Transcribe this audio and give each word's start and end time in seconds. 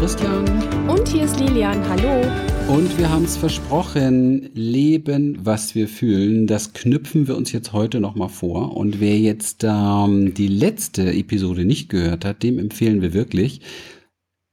Christian. 0.00 0.46
Und 0.88 1.06
hier 1.08 1.24
ist 1.24 1.38
Lilian, 1.38 1.86
hallo. 1.86 2.26
Und 2.68 2.96
wir 2.96 3.10
haben 3.10 3.24
es 3.24 3.36
versprochen, 3.36 4.48
leben, 4.54 5.36
was 5.42 5.74
wir 5.74 5.88
fühlen. 5.88 6.46
Das 6.46 6.72
knüpfen 6.72 7.28
wir 7.28 7.36
uns 7.36 7.52
jetzt 7.52 7.74
heute 7.74 8.00
nochmal 8.00 8.30
vor. 8.30 8.78
Und 8.78 8.98
wer 8.98 9.18
jetzt 9.18 9.62
ähm, 9.62 10.32
die 10.32 10.48
letzte 10.48 11.12
Episode 11.12 11.66
nicht 11.66 11.90
gehört 11.90 12.24
hat, 12.24 12.42
dem 12.42 12.58
empfehlen 12.58 13.02
wir 13.02 13.12
wirklich, 13.12 13.60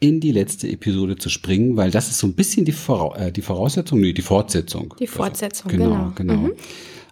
in 0.01 0.19
die 0.19 0.33
letzte 0.33 0.67
Episode 0.67 1.15
zu 1.15 1.29
springen, 1.29 1.77
weil 1.77 1.91
das 1.91 2.09
ist 2.09 2.17
so 2.17 2.27
ein 2.27 2.35
bisschen 2.35 2.65
die, 2.65 2.73
Vora 2.73 3.17
äh, 3.17 3.31
die 3.31 3.41
Voraussetzung, 3.41 4.01
nee, 4.01 4.11
die 4.11 4.21
Fortsetzung. 4.21 4.95
Die 4.99 5.07
Fortsetzung, 5.07 5.71
also, 5.71 5.81
genau. 5.81 6.11
Genau, 6.15 6.33
genau. 6.35 6.47
Mhm. 6.49 6.53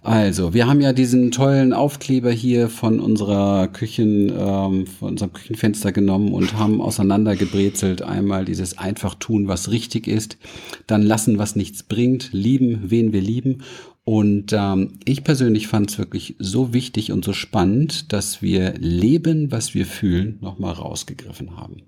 Also, 0.05 0.53
wir 0.53 0.67
haben 0.67 0.81
ja 0.81 0.93
diesen 0.93 1.31
tollen 1.31 1.73
Aufkleber 1.73 2.29
hier 2.29 2.69
von 2.69 2.99
unserer 2.99 3.67
Küchen, 3.69 4.29
ähm, 4.29 4.85
von 4.85 5.09
unserem 5.09 5.33
Küchenfenster 5.33 5.91
genommen 5.91 6.31
und 6.31 6.59
haben 6.59 6.79
auseinandergebrezelt. 6.79 8.03
Einmal 8.03 8.45
dieses 8.45 8.77
einfach 8.77 9.15
tun, 9.15 9.47
was 9.47 9.71
richtig 9.71 10.07
ist, 10.07 10.37
dann 10.85 11.01
lassen, 11.01 11.39
was 11.39 11.55
nichts 11.55 11.81
bringt, 11.81 12.29
lieben, 12.33 12.83
wen 12.85 13.13
wir 13.13 13.21
lieben. 13.21 13.63
Und 14.03 14.53
ähm, 14.53 14.99
ich 15.05 15.23
persönlich 15.23 15.67
fand 15.67 15.89
es 15.89 15.97
wirklich 15.97 16.35
so 16.37 16.71
wichtig 16.71 17.11
und 17.11 17.25
so 17.25 17.33
spannend, 17.33 18.13
dass 18.13 18.43
wir 18.43 18.75
leben, 18.77 19.51
was 19.51 19.73
wir 19.73 19.87
fühlen, 19.87 20.37
nochmal 20.39 20.73
rausgegriffen 20.73 21.57
haben. 21.57 21.81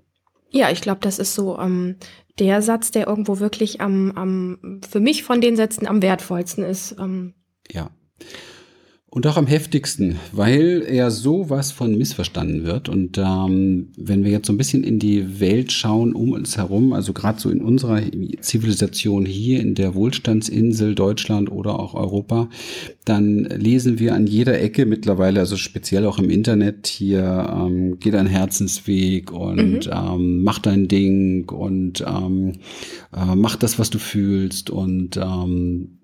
Ja, 0.50 0.72
ich 0.72 0.80
glaube, 0.80 1.02
das 1.02 1.20
ist 1.20 1.36
so 1.36 1.56
ähm, 1.60 1.94
der 2.40 2.62
Satz, 2.62 2.90
der 2.90 3.06
irgendwo 3.06 3.38
wirklich 3.38 3.80
am, 3.80 4.10
am 4.10 4.80
für 4.90 4.98
mich 4.98 5.22
von 5.22 5.40
den 5.40 5.54
Sätzen 5.54 5.86
am 5.86 6.02
wertvollsten 6.02 6.64
ist. 6.64 6.96
Ähm. 6.98 7.34
Ja. 7.70 7.92
Und 9.10 9.26
auch 9.26 9.38
am 9.38 9.46
heftigsten, 9.46 10.16
weil 10.32 10.84
er 10.86 11.10
sowas 11.10 11.72
von 11.72 11.96
missverstanden 11.96 12.64
wird. 12.64 12.90
Und 12.90 13.16
ähm, 13.16 13.88
wenn 13.96 14.22
wir 14.22 14.30
jetzt 14.30 14.48
so 14.48 14.52
ein 14.52 14.58
bisschen 14.58 14.84
in 14.84 14.98
die 14.98 15.40
Welt 15.40 15.72
schauen 15.72 16.12
um 16.12 16.32
uns 16.32 16.58
herum, 16.58 16.92
also 16.92 17.14
gerade 17.14 17.40
so 17.40 17.48
in 17.48 17.62
unserer 17.62 18.02
Zivilisation 18.42 19.24
hier 19.24 19.60
in 19.60 19.74
der 19.74 19.94
Wohlstandsinsel 19.94 20.94
Deutschland 20.94 21.50
oder 21.50 21.80
auch 21.80 21.94
Europa, 21.94 22.50
dann 23.06 23.44
lesen 23.44 23.98
wir 23.98 24.14
an 24.14 24.26
jeder 24.26 24.60
Ecke 24.60 24.84
mittlerweile, 24.84 25.40
also 25.40 25.56
speziell 25.56 26.04
auch 26.04 26.18
im 26.18 26.28
Internet 26.28 26.86
hier, 26.86 27.48
ähm, 27.50 27.98
geh 28.00 28.10
dein 28.10 28.26
Herzensweg 28.26 29.32
und 29.32 29.86
mhm. 29.86 29.90
ähm, 29.90 30.42
mach 30.42 30.58
dein 30.58 30.86
Ding 30.86 31.48
und 31.48 32.04
ähm, 32.06 32.52
äh, 33.16 33.34
mach 33.34 33.56
das, 33.56 33.78
was 33.78 33.88
du 33.88 33.98
fühlst 33.98 34.68
und 34.68 35.16
ähm, 35.16 35.97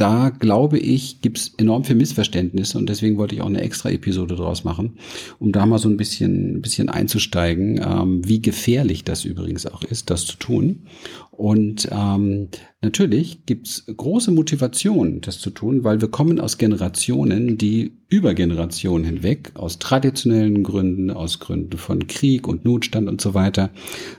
da 0.00 0.30
glaube 0.30 0.78
ich, 0.78 1.20
gibt 1.20 1.38
es 1.38 1.54
enorm 1.58 1.84
viel 1.84 1.96
Missverständnisse 1.96 2.78
und 2.78 2.88
deswegen 2.88 3.18
wollte 3.18 3.34
ich 3.34 3.42
auch 3.42 3.46
eine 3.46 3.60
extra 3.60 3.90
Episode 3.90 4.34
draus 4.34 4.64
machen, 4.64 4.94
um 5.38 5.52
da 5.52 5.66
mal 5.66 5.78
so 5.78 5.88
ein 5.88 5.98
bisschen, 5.98 6.56
ein 6.56 6.62
bisschen 6.62 6.88
einzusteigen, 6.88 7.80
ähm, 7.84 8.26
wie 8.26 8.40
gefährlich 8.40 9.04
das 9.04 9.24
übrigens 9.24 9.66
auch 9.66 9.82
ist, 9.82 10.08
das 10.08 10.24
zu 10.24 10.36
tun. 10.36 10.86
Und 11.30 11.88
ähm, 11.90 12.48
natürlich 12.82 13.46
gibt 13.46 13.66
es 13.66 13.84
große 13.86 14.30
Motivation, 14.30 15.20
das 15.20 15.38
zu 15.38 15.50
tun, 15.50 15.84
weil 15.84 16.00
wir 16.00 16.08
kommen 16.08 16.40
aus 16.40 16.58
Generationen, 16.58 17.58
die 17.58 17.92
über 18.08 18.34
Generationen 18.34 19.04
hinweg, 19.04 19.52
aus 19.54 19.78
traditionellen 19.78 20.62
Gründen, 20.62 21.10
aus 21.10 21.40
Gründen 21.40 21.76
von 21.76 22.06
Krieg 22.06 22.48
und 22.48 22.64
Notstand 22.64 23.08
und 23.08 23.20
so 23.20 23.34
weiter, 23.34 23.70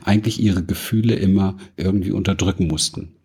eigentlich 0.03 0.41
ihre 0.41 0.63
Gefühle 0.63 1.15
immer 1.15 1.57
irgendwie 1.75 2.11
unterdrücken 2.11 2.67
mussten. 2.67 3.15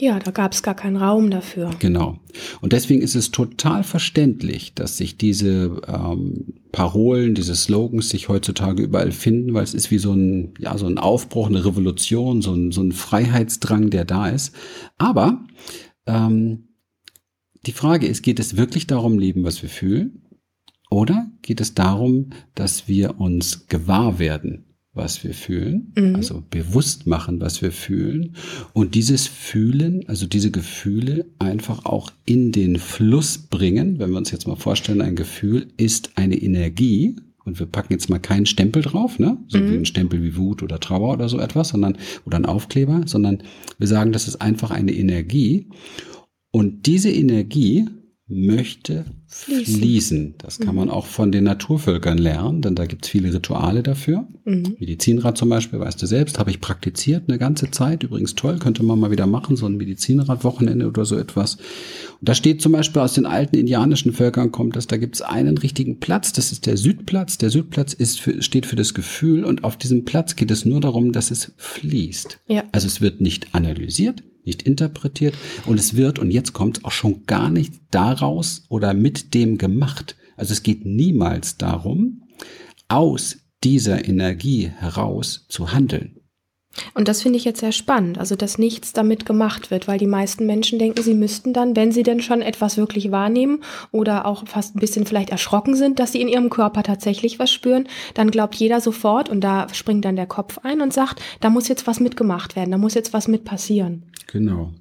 Ja, 0.00 0.18
da 0.18 0.30
gab 0.30 0.54
es 0.54 0.62
gar 0.62 0.74
keinen 0.74 0.96
Raum 0.96 1.30
dafür. 1.30 1.70
Genau. 1.78 2.18
Und 2.62 2.72
deswegen 2.72 3.02
ist 3.02 3.14
es 3.14 3.32
total 3.32 3.84
verständlich, 3.84 4.72
dass 4.72 4.96
sich 4.96 5.18
diese 5.18 5.82
ähm, 5.86 6.54
Parolen, 6.72 7.34
diese 7.34 7.54
Slogans 7.54 8.08
sich 8.08 8.30
heutzutage 8.30 8.82
überall 8.82 9.12
finden, 9.12 9.52
weil 9.52 9.62
es 9.62 9.74
ist 9.74 9.90
wie 9.90 9.98
so 9.98 10.14
ein, 10.14 10.54
ja, 10.58 10.78
so 10.78 10.86
ein 10.86 10.96
Aufbruch, 10.96 11.48
eine 11.48 11.66
Revolution, 11.66 12.40
so 12.40 12.54
ein, 12.54 12.72
so 12.72 12.80
ein 12.80 12.92
Freiheitsdrang, 12.92 13.90
der 13.90 14.06
da 14.06 14.30
ist. 14.30 14.54
Aber 14.96 15.44
ähm, 16.06 16.68
die 17.66 17.72
Frage 17.72 18.06
ist, 18.06 18.22
geht 18.22 18.40
es 18.40 18.56
wirklich 18.56 18.86
darum, 18.86 19.18
leben, 19.18 19.44
was 19.44 19.60
wir 19.60 19.68
fühlen? 19.68 20.22
Oder 20.90 21.30
geht 21.42 21.60
es 21.60 21.74
darum, 21.74 22.30
dass 22.54 22.88
wir 22.88 23.20
uns 23.20 23.66
gewahr 23.66 24.18
werden, 24.18 24.69
was 24.92 25.22
wir 25.22 25.34
fühlen, 25.34 25.92
mhm. 25.96 26.16
also 26.16 26.42
bewusst 26.50 27.06
machen, 27.06 27.40
was 27.40 27.62
wir 27.62 27.70
fühlen 27.70 28.34
und 28.72 28.94
dieses 28.94 29.28
Fühlen, 29.28 30.08
also 30.08 30.26
diese 30.26 30.50
Gefühle 30.50 31.26
einfach 31.38 31.84
auch 31.84 32.10
in 32.24 32.50
den 32.50 32.76
Fluss 32.76 33.38
bringen. 33.38 33.98
Wenn 34.00 34.10
wir 34.10 34.18
uns 34.18 34.32
jetzt 34.32 34.48
mal 34.48 34.56
vorstellen, 34.56 35.00
ein 35.00 35.14
Gefühl 35.14 35.68
ist 35.76 36.12
eine 36.16 36.36
Energie 36.36 37.14
und 37.44 37.60
wir 37.60 37.66
packen 37.66 37.92
jetzt 37.92 38.10
mal 38.10 38.18
keinen 38.18 38.46
Stempel 38.46 38.82
drauf, 38.82 39.18
ne? 39.20 39.38
So 39.46 39.58
mhm. 39.58 39.70
wie 39.70 39.76
ein 39.76 39.86
Stempel 39.86 40.22
wie 40.22 40.36
Wut 40.36 40.62
oder 40.62 40.80
Trauer 40.80 41.12
oder 41.12 41.28
so 41.28 41.38
etwas, 41.38 41.68
sondern 41.68 41.96
oder 42.26 42.36
ein 42.36 42.46
Aufkleber, 42.46 43.02
sondern 43.06 43.42
wir 43.78 43.86
sagen, 43.86 44.10
das 44.10 44.26
ist 44.26 44.40
einfach 44.40 44.72
eine 44.72 44.92
Energie 44.92 45.68
und 46.50 46.86
diese 46.86 47.10
Energie 47.10 47.86
möchte 48.30 49.04
fließen. 49.26 49.74
fließen. 49.74 50.34
Das 50.38 50.58
kann 50.58 50.70
mhm. 50.70 50.80
man 50.80 50.90
auch 50.90 51.06
von 51.06 51.32
den 51.32 51.44
Naturvölkern 51.44 52.18
lernen, 52.18 52.62
denn 52.62 52.74
da 52.74 52.86
gibt 52.86 53.04
es 53.04 53.10
viele 53.10 53.32
Rituale 53.32 53.82
dafür. 53.82 54.26
Mhm. 54.44 54.76
Medizinrad 54.78 55.36
zum 55.36 55.48
Beispiel, 55.48 55.80
weißt 55.80 56.00
du 56.00 56.06
selbst, 56.06 56.38
habe 56.38 56.50
ich 56.50 56.60
praktiziert 56.60 57.24
eine 57.28 57.38
ganze 57.38 57.70
Zeit. 57.70 58.02
Übrigens 58.02 58.34
toll, 58.34 58.58
könnte 58.58 58.82
man 58.82 58.98
mal 58.98 59.10
wieder 59.10 59.26
machen, 59.26 59.56
so 59.56 59.66
ein 59.66 59.76
Medizinrad-Wochenende 59.76 60.86
oder 60.86 61.04
so 61.04 61.16
etwas. 61.16 61.56
Und 61.56 62.28
da 62.28 62.34
steht 62.34 62.62
zum 62.62 62.72
Beispiel 62.72 63.02
aus 63.02 63.14
den 63.14 63.26
alten 63.26 63.56
indianischen 63.56 64.12
Völkern 64.12 64.52
kommt 64.52 64.76
das, 64.76 64.86
da 64.86 64.96
gibt 64.96 65.16
es 65.16 65.22
einen 65.22 65.58
richtigen 65.58 66.00
Platz, 66.00 66.32
das 66.32 66.52
ist 66.52 66.66
der 66.66 66.76
Südplatz. 66.76 67.38
Der 67.38 67.50
Südplatz 67.50 67.92
ist 67.92 68.20
für, 68.20 68.42
steht 68.42 68.66
für 68.66 68.76
das 68.76 68.94
Gefühl 68.94 69.44
und 69.44 69.64
auf 69.64 69.76
diesem 69.76 70.04
Platz 70.04 70.36
geht 70.36 70.50
es 70.50 70.64
nur 70.64 70.80
darum, 70.80 71.12
dass 71.12 71.30
es 71.30 71.52
fließt. 71.56 72.38
Ja. 72.48 72.64
Also 72.72 72.86
es 72.86 73.00
wird 73.00 73.20
nicht 73.20 73.54
analysiert, 73.54 74.22
nicht 74.44 74.62
interpretiert 74.62 75.34
und 75.66 75.78
es 75.78 75.96
wird, 75.96 76.18
und 76.18 76.30
jetzt 76.30 76.52
kommt 76.52 76.84
auch 76.84 76.92
schon 76.92 77.26
gar 77.26 77.50
nicht 77.50 77.74
daraus 77.90 78.64
oder 78.68 78.94
mit 78.94 79.34
dem 79.34 79.58
gemacht. 79.58 80.16
Also 80.36 80.52
es 80.52 80.62
geht 80.62 80.84
niemals 80.84 81.56
darum, 81.56 82.22
aus 82.88 83.38
dieser 83.62 84.08
Energie 84.08 84.68
heraus 84.68 85.46
zu 85.48 85.72
handeln. 85.72 86.20
Und 86.94 87.08
das 87.08 87.22
finde 87.22 87.36
ich 87.36 87.44
jetzt 87.44 87.60
sehr 87.60 87.72
spannend, 87.72 88.18
also 88.18 88.36
dass 88.36 88.56
nichts 88.56 88.92
damit 88.92 89.26
gemacht 89.26 89.72
wird, 89.72 89.88
weil 89.88 89.98
die 89.98 90.06
meisten 90.06 90.46
Menschen 90.46 90.78
denken, 90.78 91.02
sie 91.02 91.14
müssten 91.14 91.52
dann, 91.52 91.74
wenn 91.74 91.90
sie 91.90 92.04
denn 92.04 92.20
schon 92.20 92.42
etwas 92.42 92.76
wirklich 92.76 93.10
wahrnehmen 93.10 93.62
oder 93.90 94.24
auch 94.24 94.46
fast 94.46 94.76
ein 94.76 94.80
bisschen 94.80 95.04
vielleicht 95.04 95.30
erschrocken 95.30 95.74
sind, 95.74 95.98
dass 95.98 96.12
sie 96.12 96.20
in 96.20 96.28
ihrem 96.28 96.48
Körper 96.48 96.84
tatsächlich 96.84 97.40
was 97.40 97.50
spüren, 97.50 97.88
dann 98.14 98.30
glaubt 98.30 98.54
jeder 98.54 98.80
sofort 98.80 99.28
und 99.28 99.40
da 99.40 99.66
springt 99.72 100.04
dann 100.04 100.14
der 100.14 100.26
Kopf 100.26 100.58
ein 100.62 100.80
und 100.80 100.92
sagt, 100.92 101.20
da 101.40 101.50
muss 101.50 101.66
jetzt 101.66 101.88
was 101.88 101.98
mitgemacht 101.98 102.54
werden, 102.54 102.70
da 102.70 102.78
muss 102.78 102.94
jetzt 102.94 103.12
was 103.12 103.26
mit 103.26 103.44
passieren. 103.44 104.04
Genau. 104.32 104.74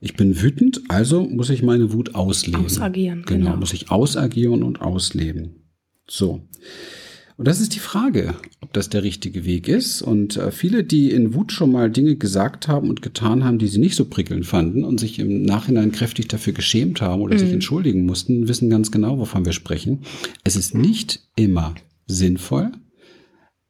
Ich 0.00 0.14
bin 0.14 0.40
wütend, 0.40 0.82
also 0.88 1.24
muss 1.24 1.50
ich 1.50 1.62
meine 1.62 1.92
Wut 1.92 2.14
ausleben. 2.14 2.66
Ausagieren. 2.66 3.24
Genau, 3.26 3.46
genau. 3.46 3.56
muss 3.56 3.72
ich 3.72 3.90
ausagieren 3.90 4.62
und 4.62 4.80
ausleben. 4.80 5.56
So. 6.06 6.42
Und 7.36 7.48
das 7.48 7.60
ist 7.60 7.74
die 7.74 7.80
Frage, 7.80 8.36
ob 8.60 8.72
das 8.72 8.90
der 8.90 9.02
richtige 9.02 9.44
Weg 9.44 9.66
ist. 9.66 10.02
Und 10.02 10.36
äh, 10.36 10.52
viele, 10.52 10.84
die 10.84 11.10
in 11.10 11.34
Wut 11.34 11.50
schon 11.50 11.72
mal 11.72 11.90
Dinge 11.90 12.14
gesagt 12.14 12.68
haben 12.68 12.88
und 12.88 13.02
getan 13.02 13.42
haben, 13.42 13.58
die 13.58 13.66
sie 13.66 13.80
nicht 13.80 13.96
so 13.96 14.04
prickelnd 14.04 14.46
fanden 14.46 14.84
und 14.84 15.00
sich 15.00 15.18
im 15.18 15.42
Nachhinein 15.42 15.90
kräftig 15.90 16.28
dafür 16.28 16.52
geschämt 16.52 17.00
haben 17.00 17.22
oder 17.22 17.34
mhm. 17.34 17.38
sich 17.40 17.52
entschuldigen 17.52 18.06
mussten, 18.06 18.46
wissen 18.46 18.70
ganz 18.70 18.92
genau, 18.92 19.18
wovon 19.18 19.44
wir 19.44 19.52
sprechen. 19.52 20.02
Es 20.44 20.54
ist 20.54 20.76
nicht 20.76 21.26
immer 21.34 21.74
sinnvoll, 22.06 22.70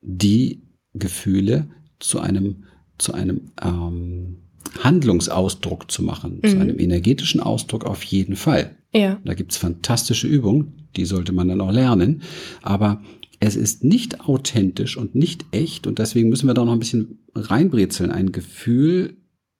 die 0.02 0.64
Gefühle 0.92 1.70
zu 2.00 2.20
einem, 2.20 2.64
zu 2.98 3.14
einem 3.14 3.52
ähm, 3.62 4.43
Handlungsausdruck 4.84 5.90
zu 5.90 6.02
machen, 6.02 6.40
mhm. 6.42 6.48
zu 6.48 6.60
einem 6.60 6.78
energetischen 6.78 7.40
Ausdruck 7.40 7.84
auf 7.84 8.04
jeden 8.04 8.36
Fall. 8.36 8.76
Ja. 8.92 9.20
Da 9.24 9.34
gibt's 9.34 9.56
fantastische 9.56 10.28
Übungen, 10.28 10.88
die 10.96 11.06
sollte 11.06 11.32
man 11.32 11.48
dann 11.48 11.60
auch 11.60 11.72
lernen. 11.72 12.22
Aber 12.62 13.02
es 13.40 13.56
ist 13.56 13.82
nicht 13.82 14.20
authentisch 14.20 14.96
und 14.96 15.14
nicht 15.14 15.44
echt 15.50 15.86
und 15.86 15.98
deswegen 15.98 16.28
müssen 16.28 16.46
wir 16.46 16.54
da 16.54 16.64
noch 16.64 16.72
ein 16.72 16.78
bisschen 16.78 17.24
reinbrezeln. 17.34 18.10
Ein 18.10 18.30
Gefühl 18.30 19.16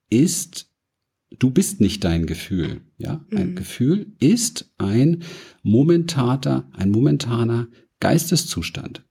ist, 0.09 0.71
du 1.37 1.49
bist 1.49 1.81
nicht 1.81 2.03
dein 2.03 2.25
Gefühl, 2.25 2.81
ja? 2.97 3.25
Ein 3.31 3.51
mhm. 3.51 3.55
Gefühl 3.55 4.13
ist 4.19 4.73
ein 4.77 5.23
momentaner, 5.63 6.69
ein 6.73 6.91
momentaner 6.91 7.67
Geisteszustand, 7.99 9.03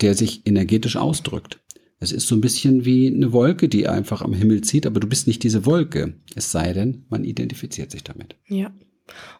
der 0.00 0.14
sich 0.14 0.46
energetisch 0.46 0.96
ausdrückt. 0.96 1.60
Es 2.02 2.12
ist 2.12 2.26
so 2.26 2.34
ein 2.34 2.40
bisschen 2.40 2.86
wie 2.86 3.08
eine 3.08 3.32
Wolke, 3.32 3.68
die 3.68 3.86
einfach 3.86 4.22
am 4.22 4.32
Himmel 4.32 4.62
zieht, 4.62 4.86
aber 4.86 5.00
du 5.00 5.06
bist 5.06 5.26
nicht 5.26 5.42
diese 5.42 5.66
Wolke. 5.66 6.14
Es 6.34 6.50
sei 6.50 6.72
denn, 6.72 7.04
man 7.10 7.24
identifiziert 7.24 7.90
sich 7.90 8.02
damit. 8.02 8.36
Ja. 8.48 8.72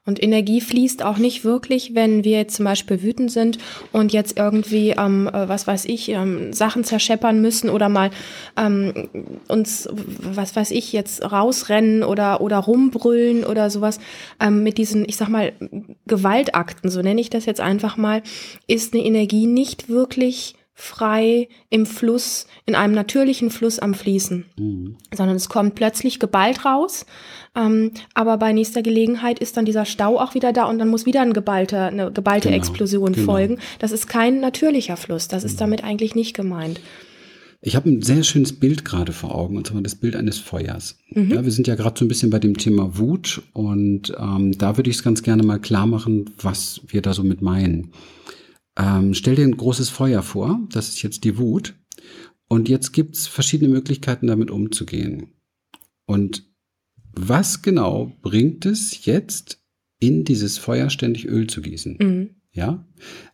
Und 0.05 0.23
Energie 0.23 0.61
fließt 0.61 1.03
auch 1.03 1.17
nicht 1.17 1.45
wirklich, 1.45 1.95
wenn 1.95 2.25
wir 2.25 2.39
jetzt 2.39 2.57
zum 2.57 2.65
Beispiel 2.65 3.03
wütend 3.03 3.31
sind 3.31 3.59
und 3.93 4.13
jetzt 4.13 4.37
irgendwie, 4.37 4.91
ähm, 4.91 5.29
äh, 5.29 5.49
was 5.49 5.67
weiß 5.67 5.85
ich, 5.87 6.09
ähm, 6.09 6.53
Sachen 6.53 6.85
zerscheppern 6.85 7.41
müssen 7.41 7.71
oder 7.71 7.89
mal 7.89 8.11
ähm, 8.57 9.09
uns, 9.49 9.89
was 9.93 10.57
weiß 10.57 10.73
ich, 10.73 10.93
jetzt 10.93 11.23
rausrennen 11.23 12.03
oder, 12.03 12.41
oder 12.41 12.59
rumbrüllen 12.59 13.45
oder 13.45 13.71
sowas. 13.71 14.01
Ähm, 14.41 14.65
mit 14.65 14.77
diesen, 14.77 15.09
ich 15.09 15.17
sag 15.17 15.29
mal, 15.29 15.53
Gewaltakten, 16.07 16.91
so 16.91 17.01
nenne 17.01 17.21
ich 17.21 17.31
das 17.31 17.47
jetzt 17.47 17.61
einfach 17.61 17.97
mal, 17.97 18.23
ist 18.67 18.93
eine 18.93 19.05
Energie 19.05 19.47
nicht 19.47 19.89
wirklich 19.89 20.57
frei 20.81 21.49
im 21.69 21.87
Fluss, 21.87 22.47
in 22.67 22.75
einem 22.75 22.95
natürlichen 22.95 23.51
Fluss 23.51 23.79
am 23.79 23.95
Fließen, 23.95 24.45
mhm. 24.59 24.97
sondern 25.15 25.37
es 25.37 25.49
kommt 25.49 25.75
plötzlich 25.75 26.19
geballt 26.19 26.65
raus. 26.65 27.07
Ähm, 27.55 27.93
aber 28.15 28.39
bei 28.39 28.53
nächster 28.53 28.83
Gelegenheit 28.83 29.39
ist 29.39 29.57
dann 29.57 29.65
dieser 29.65 29.85
Stau 29.85 30.19
auch 30.19 30.35
wieder 30.35 30.53
da 30.53 30.65
und 30.65 30.79
dann 30.79 30.89
muss 30.89 31.07
wieder 31.07 31.21
ein 31.21 31.33
geballter, 31.33 31.87
eine 31.87 32.13
geballte 32.13 32.49
genau, 32.49 32.59
Explosion 32.59 33.13
genau. 33.13 33.27
folgen. 33.27 33.59
Das 33.79 33.93
ist 33.93 34.07
kein 34.07 34.41
natürlicher 34.41 34.97
Fluss. 34.97 35.29
Das 35.29 35.45
ist 35.45 35.55
mhm. 35.55 35.59
damit 35.59 35.85
eigentlich 35.85 36.15
nicht 36.15 36.35
gemeint. 36.35 36.81
Ich 37.63 37.77
habe 37.77 37.91
ein 37.91 38.01
sehr 38.01 38.23
schönes 38.23 38.55
Bild 38.55 38.87
gerade 38.87 39.13
vor 39.13 39.35
Augen, 39.35 39.59
und 39.59 39.67
zwar 39.67 39.83
das 39.83 39.95
Bild 39.95 40.17
eines 40.17 40.39
Feuers. 40.39 40.99
Mhm. 41.11 41.31
Ja, 41.31 41.45
wir 41.45 41.53
sind 41.53 41.67
ja 41.67 41.75
gerade 41.75 41.99
so 41.99 42.07
ein 42.07 42.09
bisschen 42.09 42.31
bei 42.31 42.39
dem 42.39 42.57
Thema 42.57 42.97
Wut 42.97 43.43
und 43.53 44.15
ähm, 44.19 44.57
da 44.57 44.79
würde 44.79 44.89
ich 44.89 44.97
es 44.97 45.03
ganz 45.03 45.23
gerne 45.23 45.43
mal 45.43 45.59
klar 45.59 45.87
machen, 45.87 46.31
was 46.41 46.81
wir 46.87 47.03
da 47.03 47.13
so 47.13 47.23
mit 47.23 47.43
meinen. 47.43 47.93
Ähm, 48.77 49.15
stell 49.15 49.37
dir 49.37 49.45
ein 49.45 49.57
großes 49.57 49.89
Feuer 49.89 50.23
vor, 50.23 50.61
das 50.71 50.89
ist 50.89 51.03
jetzt 51.03 51.25
die 51.25 51.39
Wut. 51.39 51.75
Und 52.49 52.69
jetzt 52.69 52.93
gibt 52.93 53.17
es 53.17 53.27
verschiedene 53.27 53.71
Möglichkeiten, 53.71 54.27
damit 54.27 54.51
umzugehen. 54.51 55.35
Und 56.07 56.45
was 57.13 57.63
genau 57.63 58.13
bringt 58.23 58.67
es 58.67 59.05
jetzt, 59.05 59.61
in 60.01 60.25
dieses 60.25 60.59
Feuer 60.59 60.91
ständig 60.91 61.27
Öl 61.27 61.47
zu 61.47 61.61
gießen? 61.61 61.99
Mhm. 62.01 62.31
Ja? 62.53 62.85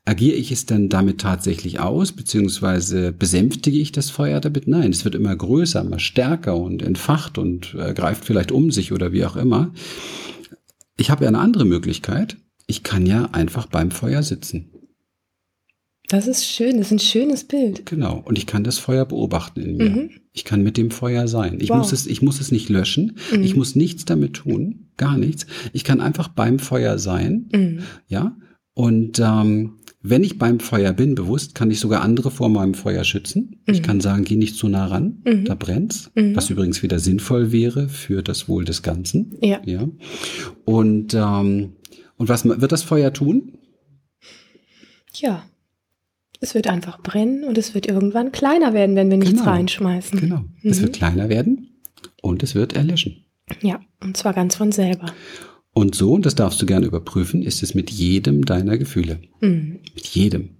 Agiere 0.05 0.37
ich 0.37 0.53
es 0.53 0.67
dann 0.67 0.88
damit 0.88 1.21
tatsächlich 1.21 1.81
aus, 1.81 2.12
beziehungsweise 2.12 3.12
besänftige 3.12 3.79
ich 3.79 3.93
das 3.93 4.11
Feuer 4.11 4.41
damit? 4.41 4.69
Nein, 4.69 4.91
es 4.91 5.05
wird 5.05 5.15
immer 5.15 5.35
größer, 5.35 5.81
immer 5.81 5.99
stärker 5.99 6.56
und 6.56 6.82
entfacht 6.82 7.39
und 7.39 7.75
äh, 7.75 7.94
greift 7.94 8.25
vielleicht 8.25 8.53
um 8.53 8.71
sich 8.71 8.93
oder 8.93 9.12
wie 9.12 9.25
auch 9.25 9.37
immer. 9.37 9.73
Ich 10.99 11.11
habe 11.11 11.25
ja 11.25 11.29
eine 11.29 11.39
andere 11.39 11.65
Möglichkeit. 11.65 12.37
Ich 12.67 12.82
kann 12.82 13.06
ja 13.06 13.27
einfach 13.27 13.67
beim 13.67 13.91
Feuer 13.91 14.23
sitzen. 14.23 14.71
Das 16.08 16.26
ist 16.26 16.44
schön, 16.44 16.79
das 16.79 16.87
ist 16.87 16.93
ein 16.93 16.99
schönes 17.00 17.44
Bild. 17.44 17.87
Genau, 17.87 18.23
und 18.25 18.38
ich 18.38 18.47
kann 18.47 18.64
das 18.64 18.79
Feuer 18.79 19.05
beobachten 19.05 19.61
in 19.61 19.76
mir. 19.76 19.91
Mhm. 19.91 20.11
Ich 20.32 20.44
kann 20.44 20.62
mit 20.62 20.76
dem 20.76 20.91
Feuer 20.91 21.26
sein. 21.26 21.58
Ich, 21.61 21.70
wow. 21.70 21.79
muss, 21.79 21.93
es, 21.93 22.06
ich 22.06 22.23
muss 22.23 22.41
es 22.41 22.53
nicht 22.53 22.69
löschen, 22.69 23.19
mhm. 23.32 23.43
ich 23.43 23.56
muss 23.56 23.75
nichts 23.75 24.05
damit 24.05 24.35
tun, 24.35 24.91
gar 24.97 25.19
nichts. 25.19 25.47
Ich 25.73 25.82
kann 25.82 26.00
einfach 26.00 26.29
beim 26.29 26.58
Feuer 26.58 26.99
sein, 26.99 27.49
mhm. 27.53 27.81
ja, 28.06 28.37
und 28.75 29.20
ähm, 29.20 29.79
wenn 30.03 30.23
ich 30.23 30.38
beim 30.38 30.61
Feuer 30.61 30.93
bin, 30.93 31.14
bewusst, 31.14 31.55
kann 31.55 31.70
ich 31.70 31.81
sogar 31.81 32.03
andere 32.03 32.31
vor 32.31 32.50
meinem 32.50 32.75
Feuer 32.75 33.05
schützen. 33.05 33.62
Mhm. 33.67 33.75
Ich 33.75 33.82
kann 33.82 34.03
sagen, 34.03 34.25
geh 34.25 34.37
nicht 34.37 34.55
zu 34.55 34.69
nah 34.69 34.87
ran, 34.87 35.23
mhm. 35.25 35.47
da 35.47 35.55
brennt's. 35.55 36.11
Mhm. 36.14 36.37
Was 36.37 36.50
übrigens 36.50 36.82
wieder 36.82 36.99
sinnvoll 36.99 37.53
wäre 37.53 37.88
für 37.88 38.23
das 38.23 38.49
Wohl 38.49 38.67
des 38.67 38.82
Ganzen. 38.82 39.35
Ja. 39.41 39.62
ja. 39.64 39.88
Und, 40.67 41.14
ähm, 41.14 41.73
und 42.19 42.29
was 42.29 42.44
wird 42.44 42.70
das 42.70 42.82
Feuer 42.82 43.14
tun? 43.14 43.58
Ja. 45.14 45.47
Es 46.41 46.55
wird 46.55 46.69
einfach 46.69 47.00
brennen 47.00 47.44
und 47.44 47.59
es 47.59 47.75
wird 47.75 47.87
irgendwann 47.87 48.33
kleiner 48.33 48.75
werden, 48.75 48.97
wenn 48.97 49.11
wir 49.11 49.17
nichts 49.17 49.41
genau. 49.41 49.50
reinschmeißen. 49.50 50.21
Genau. 50.21 50.44
Es 50.62 50.81
wird 50.81 50.93
mhm. 50.93 50.99
kleiner 50.99 51.29
werden 51.29 51.69
und 52.23 52.43
es 52.43 52.55
wird 52.55 52.75
erlöschen. 52.75 53.25
Ja, 53.62 53.81
und 54.03 54.17
zwar 54.17 54.35
ganz 54.35 54.56
von 54.56 54.73
selber. 54.73 55.06
Und 55.73 55.94
so, 55.94 56.15
und 56.15 56.27
das 56.27 56.35
darfst 56.35 56.61
du 56.61 56.67
gerne 56.67 56.87
überprüfen, 56.87 57.43
ist 57.43 57.62
es 57.62 57.75
mit 57.75 57.91
jedem 57.91 58.44
deiner 58.44 58.79
Gefühle. 58.79 59.21
Mhm. 59.41 59.81
Mit 59.94 60.06
jedem. 60.06 60.56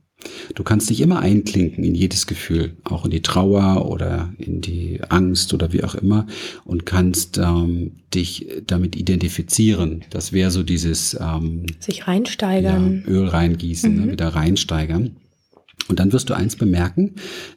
Du 0.55 0.63
kannst 0.63 0.91
dich 0.91 1.01
immer 1.01 1.21
einklinken 1.21 1.85
in 1.85 1.95
jedes 1.95 2.27
Gefühl, 2.27 2.77
auch 2.85 3.05
in 3.05 3.11
die 3.11 3.23
Trauer 3.23 3.89
oder 3.89 4.33
in 4.39 4.61
die 4.61 5.01
Angst 5.09 5.53
oder 5.55 5.73
wie 5.73 5.85
auch 5.85 5.95
immer 5.95 6.27
und 6.65 6.87
kannst 6.87 7.39
ähm, 7.39 7.93
dich 8.15 8.47
damit 8.67 8.97
identifizieren. 8.97 10.05
Das 10.11 10.33
wäre 10.33 10.51
so 10.51 10.63
dieses 10.63 11.17
ähm, 11.21 11.67
sich 11.79 12.09
reinsteigern, 12.09 13.05
ja, 13.07 13.13
Öl 13.13 13.29
reingießen, 13.29 13.95
ne, 13.95 14.01
mhm. 14.01 14.07
ne, 14.07 14.13
wieder 14.13 14.29
reinsteigern. 14.29 15.17
Und 15.89 16.01
dann 16.01 16.13
wirst 16.13 16.31
du 16.31 16.35
eins 16.35 16.57
bemerken, 16.57 17.15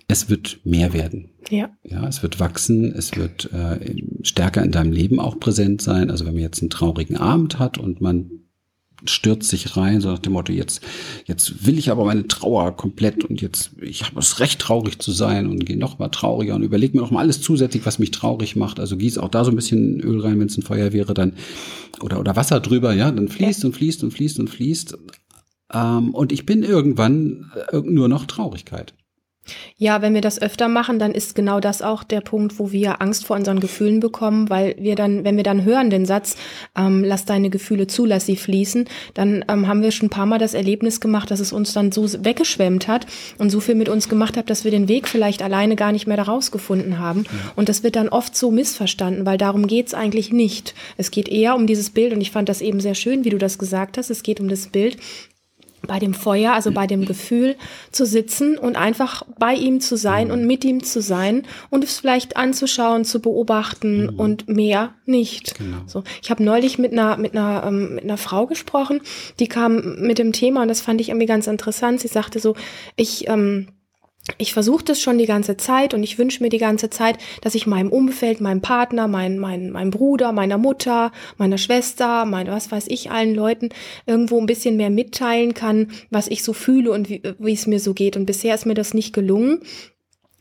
es 0.07 0.29
wird 0.29 0.59
mehr 0.63 0.93
werden. 0.93 1.29
Ja. 1.49 1.71
Ja, 1.83 2.07
es 2.07 2.21
wird 2.21 2.39
wachsen, 2.39 2.93
es 2.93 3.15
wird 3.15 3.51
äh, 3.53 3.95
stärker 4.23 4.63
in 4.63 4.71
deinem 4.71 4.91
Leben 4.91 5.19
auch 5.19 5.39
präsent 5.39 5.81
sein. 5.81 6.11
Also 6.11 6.25
wenn 6.25 6.33
man 6.33 6.43
jetzt 6.43 6.61
einen 6.61 6.69
traurigen 6.69 7.17
Abend 7.17 7.59
hat 7.59 7.77
und 7.77 8.01
man 8.01 8.31
stürzt 9.05 9.49
sich 9.49 9.77
rein, 9.77 10.01
so 10.01 10.09
nach 10.09 10.19
dem 10.19 10.33
Motto, 10.33 10.51
jetzt, 10.51 10.81
jetzt 11.25 11.65
will 11.65 11.77
ich 11.77 11.89
aber 11.89 12.05
meine 12.05 12.27
Trauer 12.27 12.75
komplett 12.75 13.23
und 13.23 13.41
jetzt, 13.41 13.71
ich 13.81 14.03
habe 14.03 14.15
das 14.15 14.39
Recht, 14.39 14.59
traurig 14.59 14.99
zu 14.99 15.11
sein 15.11 15.47
und 15.47 15.65
gehe 15.65 15.77
noch 15.77 15.99
mal 15.99 16.09
trauriger 16.09 16.55
und 16.55 16.63
überleg 16.63 16.93
mir 16.93 17.01
noch 17.01 17.11
mal 17.11 17.21
alles 17.21 17.41
zusätzlich, 17.41 17.85
was 17.85 17.99
mich 17.99 18.11
traurig 18.11 18.55
macht. 18.55 18.79
Also 18.79 18.97
gieß 18.97 19.17
auch 19.17 19.29
da 19.29 19.45
so 19.45 19.51
ein 19.51 19.55
bisschen 19.55 19.99
Öl 20.01 20.19
rein, 20.19 20.39
wenn 20.39 20.47
es 20.47 20.57
ein 20.57 20.63
Feuer 20.63 20.93
wäre, 20.93 21.13
dann, 21.13 21.33
oder, 22.01 22.19
oder 22.19 22.35
Wasser 22.35 22.59
drüber, 22.59 22.93
ja, 22.93 23.11
dann 23.11 23.29
fließt 23.29 23.63
ja. 23.63 23.67
und 23.67 23.73
fließt 23.73 24.03
und 24.03 24.11
fließt 24.11 24.39
und 24.39 24.49
fließt. 24.49 24.97
Ähm, 25.73 26.13
und 26.13 26.31
ich 26.31 26.45
bin 26.45 26.63
irgendwann 26.63 27.51
äh, 27.71 27.77
nur 27.77 28.07
noch 28.07 28.25
Traurigkeit. 28.25 28.93
Ja, 29.77 30.01
wenn 30.01 30.13
wir 30.13 30.21
das 30.21 30.41
öfter 30.41 30.67
machen, 30.67 30.99
dann 30.99 31.11
ist 31.13 31.35
genau 31.35 31.59
das 31.59 31.81
auch 31.81 32.03
der 32.03 32.21
Punkt, 32.21 32.59
wo 32.59 32.71
wir 32.71 33.01
Angst 33.01 33.25
vor 33.25 33.35
unseren 33.35 33.59
Gefühlen 33.59 33.99
bekommen, 33.99 34.49
weil 34.49 34.75
wir 34.77 34.95
dann, 34.95 35.23
wenn 35.23 35.37
wir 35.37 35.43
dann 35.43 35.63
hören 35.63 35.89
den 35.89 36.05
Satz, 36.05 36.35
ähm, 36.77 37.03
lass 37.03 37.25
deine 37.25 37.49
Gefühle 37.49 37.87
zu, 37.87 38.05
lass 38.05 38.25
sie 38.25 38.35
fließen, 38.35 38.85
dann 39.13 39.45
ähm, 39.47 39.67
haben 39.67 39.81
wir 39.81 39.91
schon 39.91 40.07
ein 40.07 40.11
paar 40.11 40.25
Mal 40.25 40.39
das 40.39 40.53
Erlebnis 40.53 40.99
gemacht, 41.01 41.31
dass 41.31 41.39
es 41.39 41.53
uns 41.53 41.73
dann 41.73 41.91
so 41.91 42.05
weggeschwemmt 42.23 42.87
hat 42.87 43.05
und 43.37 43.49
so 43.49 43.59
viel 43.59 43.75
mit 43.75 43.89
uns 43.89 44.09
gemacht 44.09 44.37
hat, 44.37 44.49
dass 44.49 44.63
wir 44.63 44.71
den 44.71 44.87
Weg 44.87 45.07
vielleicht 45.07 45.41
alleine 45.41 45.75
gar 45.75 45.91
nicht 45.91 46.07
mehr 46.07 46.17
daraus 46.17 46.51
gefunden 46.51 46.99
haben. 46.99 47.23
Ja. 47.23 47.51
Und 47.55 47.69
das 47.69 47.83
wird 47.83 47.95
dann 47.95 48.09
oft 48.09 48.35
so 48.35 48.51
missverstanden, 48.51 49.25
weil 49.25 49.37
darum 49.37 49.67
geht's 49.67 49.93
eigentlich 49.93 50.31
nicht. 50.31 50.73
Es 50.97 51.11
geht 51.11 51.27
eher 51.27 51.55
um 51.55 51.67
dieses 51.67 51.89
Bild 51.89 52.13
und 52.13 52.21
ich 52.21 52.31
fand 52.31 52.49
das 52.49 52.61
eben 52.61 52.79
sehr 52.79 52.95
schön, 52.95 53.25
wie 53.25 53.29
du 53.29 53.37
das 53.37 53.57
gesagt 53.57 53.97
hast. 53.97 54.09
Es 54.09 54.23
geht 54.23 54.39
um 54.39 54.49
das 54.49 54.67
Bild, 54.67 54.97
bei 55.89 55.97
dem 55.97 56.13
Feuer, 56.13 56.53
also 56.53 56.71
bei 56.71 56.85
dem 56.85 57.03
Gefühl 57.05 57.55
zu 57.91 58.05
sitzen 58.05 58.59
und 58.59 58.77
einfach 58.77 59.23
bei 59.39 59.55
ihm 59.55 59.81
zu 59.81 59.97
sein 59.97 60.29
und 60.29 60.45
mit 60.45 60.63
ihm 60.63 60.83
zu 60.83 61.01
sein 61.01 61.47
und 61.71 61.83
es 61.83 61.99
vielleicht 61.99 62.37
anzuschauen, 62.37 63.05
zu 63.05 63.19
beobachten 63.19 64.03
mhm. 64.03 64.19
und 64.19 64.47
mehr 64.47 64.93
nicht. 65.07 65.57
Genau. 65.57 65.79
So, 65.87 66.03
ich 66.21 66.29
habe 66.29 66.43
neulich 66.43 66.77
mit 66.77 66.91
einer 66.91 67.17
mit 67.17 67.33
einer 67.35 67.63
ähm, 67.65 67.95
mit 67.95 68.03
einer 68.03 68.17
Frau 68.17 68.45
gesprochen, 68.45 69.01
die 69.39 69.47
kam 69.47 69.99
mit 69.99 70.19
dem 70.19 70.31
Thema 70.31 70.61
und 70.61 70.67
das 70.67 70.79
fand 70.79 71.01
ich 71.01 71.09
irgendwie 71.09 71.25
ganz 71.25 71.47
interessant. 71.47 71.99
Sie 71.99 72.07
sagte 72.07 72.39
so, 72.39 72.55
ich 72.95 73.27
ähm, 73.27 73.69
ich 74.37 74.53
versuche 74.53 74.83
das 74.83 75.01
schon 75.01 75.17
die 75.17 75.25
ganze 75.25 75.57
Zeit 75.57 75.93
und 75.93 76.03
ich 76.03 76.17
wünsche 76.17 76.43
mir 76.43 76.49
die 76.49 76.57
ganze 76.57 76.89
Zeit, 76.89 77.17
dass 77.41 77.55
ich 77.55 77.67
meinem 77.67 77.89
Umfeld, 77.89 78.41
meinem 78.41 78.61
Partner, 78.61 79.07
mein, 79.07 79.39
mein, 79.39 79.71
meinem 79.71 79.91
Bruder, 79.91 80.31
meiner 80.31 80.57
Mutter, 80.57 81.11
meiner 81.37 81.57
Schwester, 81.57 82.25
mein, 82.25 82.47
was 82.47 82.71
weiß 82.71 82.87
ich, 82.87 83.11
allen 83.11 83.35
Leuten 83.35 83.69
irgendwo 84.05 84.39
ein 84.39 84.45
bisschen 84.45 84.77
mehr 84.77 84.89
mitteilen 84.89 85.53
kann, 85.53 85.91
was 86.09 86.27
ich 86.27 86.43
so 86.43 86.53
fühle 86.53 86.91
und 86.91 87.09
wie, 87.09 87.21
es 87.51 87.67
mir 87.67 87.79
so 87.79 87.93
geht. 87.93 88.15
Und 88.15 88.25
bisher 88.25 88.55
ist 88.55 88.65
mir 88.65 88.75
das 88.75 88.93
nicht 88.93 89.13
gelungen. 89.13 89.61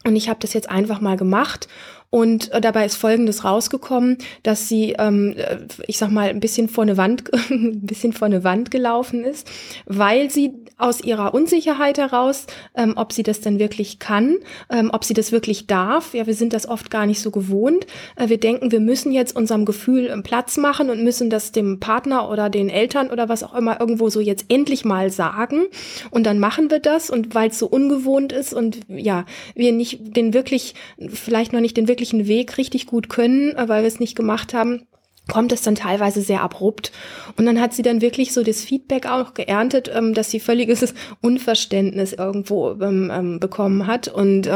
Und 0.05 0.17
ich 0.17 0.29
habe 0.29 0.41
das 0.41 0.53
jetzt 0.53 0.71
einfach 0.71 1.01
mal 1.01 1.17
gemacht 1.17 1.69
und 2.11 2.51
äh, 2.53 2.61
dabei 2.61 2.87
ist 2.87 2.97
Folgendes 2.97 3.45
rausgekommen, 3.45 4.17
dass 4.43 4.69
sie, 4.69 4.95
ähm, 4.99 5.35
äh, 5.37 5.59
ich 5.87 5.99
sag 5.99 6.11
mal, 6.11 6.31
ein 6.31 6.41
bisschen 6.41 6.69
vor 6.69 6.83
eine 6.83 6.97
Wand, 6.97 7.25
ein 7.51 7.81
bisschen 7.83 8.13
vor 8.13 8.27
eine 8.27 8.45
Wand 8.45 8.71
gelaufen 8.71 9.25
ist, 9.25 9.51
weil 9.85 10.31
sie 10.31 10.55
aus 10.79 11.03
ihrer 11.03 11.35
Unsicherheit 11.35 11.99
heraus, 11.99 12.47
ähm, 12.75 12.95
ob 12.97 13.13
sie 13.13 13.25
das 13.25 13.41
denn 13.41 13.59
wirklich 13.59 13.99
kann, 13.99 14.39
ähm, 14.71 14.91
ob 14.93 15.05
sie 15.05 15.13
das 15.13 15.33
wirklich 15.33 15.67
darf. 15.67 16.15
Ja, 16.15 16.27
wir 16.27 16.35
sind 16.35 16.53
das 16.53 16.69
oft 16.69 16.91
gar 16.91 17.05
nicht 17.05 17.21
so 17.21 17.31
gewohnt. 17.31 17.87
Äh, 18.17 18.31
wir 18.31 18.39
denken, 18.39 18.73
wir 18.73 18.81
müssen 18.81 19.13
jetzt 19.13 19.37
unserem 19.37 19.67
Gefühl 19.67 20.07
ähm, 20.07 20.23
Platz 20.23 20.57
machen 20.57 20.89
und 20.89 21.05
müssen 21.05 21.29
das 21.29 21.53
dem 21.53 21.81
Partner 21.81 22.31
oder 22.31 22.49
den 22.49 22.71
Eltern 22.71 23.11
oder 23.11 23.29
was 23.29 23.43
auch 23.43 23.55
immer 23.55 23.81
irgendwo 23.81 24.09
so 24.09 24.21
jetzt 24.21 24.47
endlich 24.49 24.85
mal 24.85 25.11
sagen. 25.11 25.67
Und 26.11 26.25
dann 26.25 26.39
machen 26.39 26.71
wir 26.71 26.79
das 26.79 27.11
und 27.11 27.35
weil 27.35 27.51
es 27.51 27.59
so 27.59 27.67
ungewohnt 27.67 28.33
ist 28.33 28.55
und 28.55 28.81
ja, 28.89 29.27
wir 29.55 29.73
nicht 29.73 30.17
den 30.17 30.33
wirklich, 30.33 30.75
vielleicht 31.13 31.53
noch 31.53 31.61
nicht 31.61 31.77
den 31.77 31.89
wirklichen 31.99 32.29
Weg 32.29 32.59
richtig 32.59 32.87
gut 32.87 33.09
können, 33.09 33.57
äh, 33.57 33.69
weil 33.69 33.83
wir 33.83 33.89
es 33.89 33.99
nicht 33.99 34.15
gemacht 34.15 34.55
haben, 34.55 34.87
kommt 35.27 35.51
es 35.51 35.63
dann 35.63 35.75
teilweise 35.75 36.23
sehr 36.23 36.43
abrupt. 36.43 36.93
Und 37.37 37.45
dann 37.45 37.61
hat 37.61 37.75
sie 37.75 37.83
dann 37.83 38.01
wirklich 38.01 38.33
so 38.33 38.45
das 38.45 38.63
Feedback 38.63 39.07
auch 39.07 39.35
geerntet, 39.35 39.91
ähm, 39.93 40.15
dass 40.15 40.31
sie 40.31 40.39
völliges 40.39 40.95
Unverständnis 41.21 42.13
irgendwo 42.13 42.71
ähm, 42.81 43.11
ähm, 43.13 43.41
bekommen 43.41 43.89
hat. 43.89 44.07
Und 44.07 44.47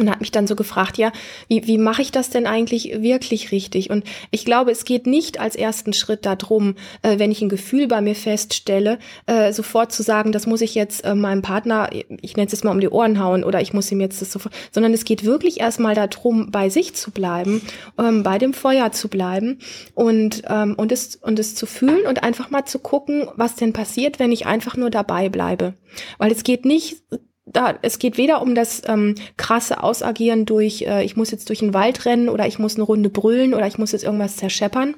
und 0.00 0.10
hat 0.10 0.20
mich 0.20 0.30
dann 0.30 0.46
so 0.46 0.56
gefragt, 0.56 0.98
ja, 0.98 1.12
wie, 1.48 1.66
wie 1.66 1.78
mache 1.78 2.02
ich 2.02 2.12
das 2.12 2.30
denn 2.30 2.46
eigentlich 2.46 3.02
wirklich 3.02 3.52
richtig? 3.52 3.90
Und 3.90 4.04
ich 4.30 4.44
glaube, 4.44 4.70
es 4.70 4.84
geht 4.84 5.06
nicht 5.06 5.40
als 5.40 5.56
ersten 5.56 5.92
Schritt 5.92 6.26
darum, 6.26 6.74
äh, 7.02 7.18
wenn 7.18 7.30
ich 7.30 7.42
ein 7.42 7.48
Gefühl 7.48 7.88
bei 7.88 8.00
mir 8.00 8.14
feststelle, 8.14 8.98
äh, 9.26 9.52
sofort 9.52 9.92
zu 9.92 10.02
sagen, 10.02 10.32
das 10.32 10.46
muss 10.46 10.60
ich 10.60 10.74
jetzt 10.74 11.04
äh, 11.04 11.14
meinem 11.14 11.42
Partner, 11.42 11.90
ich 11.92 12.36
nenne 12.36 12.46
es 12.46 12.52
jetzt 12.52 12.64
mal 12.64 12.70
um 12.70 12.80
die 12.80 12.88
Ohren 12.88 13.22
hauen 13.22 13.44
oder 13.44 13.60
ich 13.60 13.72
muss 13.72 13.90
ihm 13.90 14.00
jetzt 14.00 14.20
das 14.22 14.32
sofort, 14.32 14.54
sondern 14.70 14.92
es 14.92 15.04
geht 15.04 15.24
wirklich 15.24 15.60
erstmal 15.60 15.94
darum, 15.94 16.50
bei 16.50 16.68
sich 16.68 16.94
zu 16.94 17.10
bleiben, 17.10 17.62
ähm, 17.98 18.22
bei 18.22 18.38
dem 18.38 18.54
Feuer 18.54 18.92
zu 18.92 19.08
bleiben 19.08 19.58
und, 19.94 20.42
ähm, 20.48 20.74
und, 20.76 20.92
es, 20.92 21.16
und 21.16 21.38
es 21.38 21.54
zu 21.54 21.66
fühlen 21.66 22.06
und 22.06 22.22
einfach 22.22 22.50
mal 22.50 22.64
zu 22.64 22.78
gucken, 22.78 23.28
was 23.36 23.56
denn 23.56 23.72
passiert, 23.72 24.18
wenn 24.18 24.32
ich 24.32 24.46
einfach 24.46 24.76
nur 24.76 24.90
dabei 24.90 25.28
bleibe. 25.28 25.74
Weil 26.18 26.32
es 26.32 26.44
geht 26.44 26.64
nicht 26.64 27.02
da, 27.52 27.78
es 27.82 27.98
geht 27.98 28.18
weder 28.18 28.42
um 28.42 28.54
das 28.54 28.82
ähm, 28.86 29.14
krasse 29.36 29.82
Ausagieren 29.82 30.46
durch, 30.46 30.82
äh, 30.82 31.04
ich 31.04 31.16
muss 31.16 31.30
jetzt 31.30 31.48
durch 31.48 31.60
den 31.60 31.74
Wald 31.74 32.04
rennen 32.04 32.28
oder 32.28 32.46
ich 32.46 32.58
muss 32.58 32.76
eine 32.76 32.84
Runde 32.84 33.10
brüllen 33.10 33.54
oder 33.54 33.66
ich 33.66 33.78
muss 33.78 33.92
jetzt 33.92 34.04
irgendwas 34.04 34.36
zerscheppern, 34.36 34.94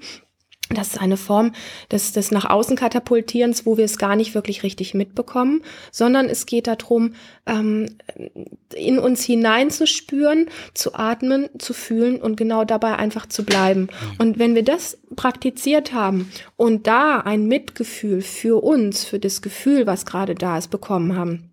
Das 0.73 0.89
ist 0.89 1.01
eine 1.01 1.17
Form 1.17 1.53
des, 1.91 2.13
des 2.13 2.31
nach 2.31 2.49
außen 2.49 2.77
katapultierens, 2.77 3.67
wo 3.67 3.77
wir 3.77 3.85
es 3.85 3.99
gar 3.99 4.15
nicht 4.15 4.37
wirklich 4.37 4.63
richtig 4.63 4.95
mitbekommen, 4.95 5.63
sondern 5.91 6.27
es 6.27 6.47
geht 6.47 6.69
darum, 6.69 7.15
ähm, 7.47 7.97
in 8.73 9.01
uns 9.01 9.25
hineinzuspüren, 9.25 10.49
zu 10.73 10.95
atmen, 10.95 11.49
zu 11.59 11.75
fühlen 11.75 12.23
und 12.23 12.37
genau 12.37 12.65
dabei 12.65 12.97
einfach 12.97 13.27
zu 13.27 13.45
bleiben. 13.45 13.89
Und 14.19 14.39
wenn 14.39 14.55
wir 14.55 14.63
das 14.63 14.99
praktiziert 15.17 15.93
haben 15.93 16.31
und 16.57 16.87
da 16.87 17.19
ein 17.19 17.47
Mitgefühl 17.47 18.23
für 18.23 18.63
uns, 18.63 19.05
für 19.05 19.19
das 19.19 19.43
Gefühl, 19.43 19.89
was 19.89 20.07
gerade 20.07 20.37
da 20.37 20.57
ist, 20.57 20.71
bekommen 20.71 21.17
haben, 21.17 21.50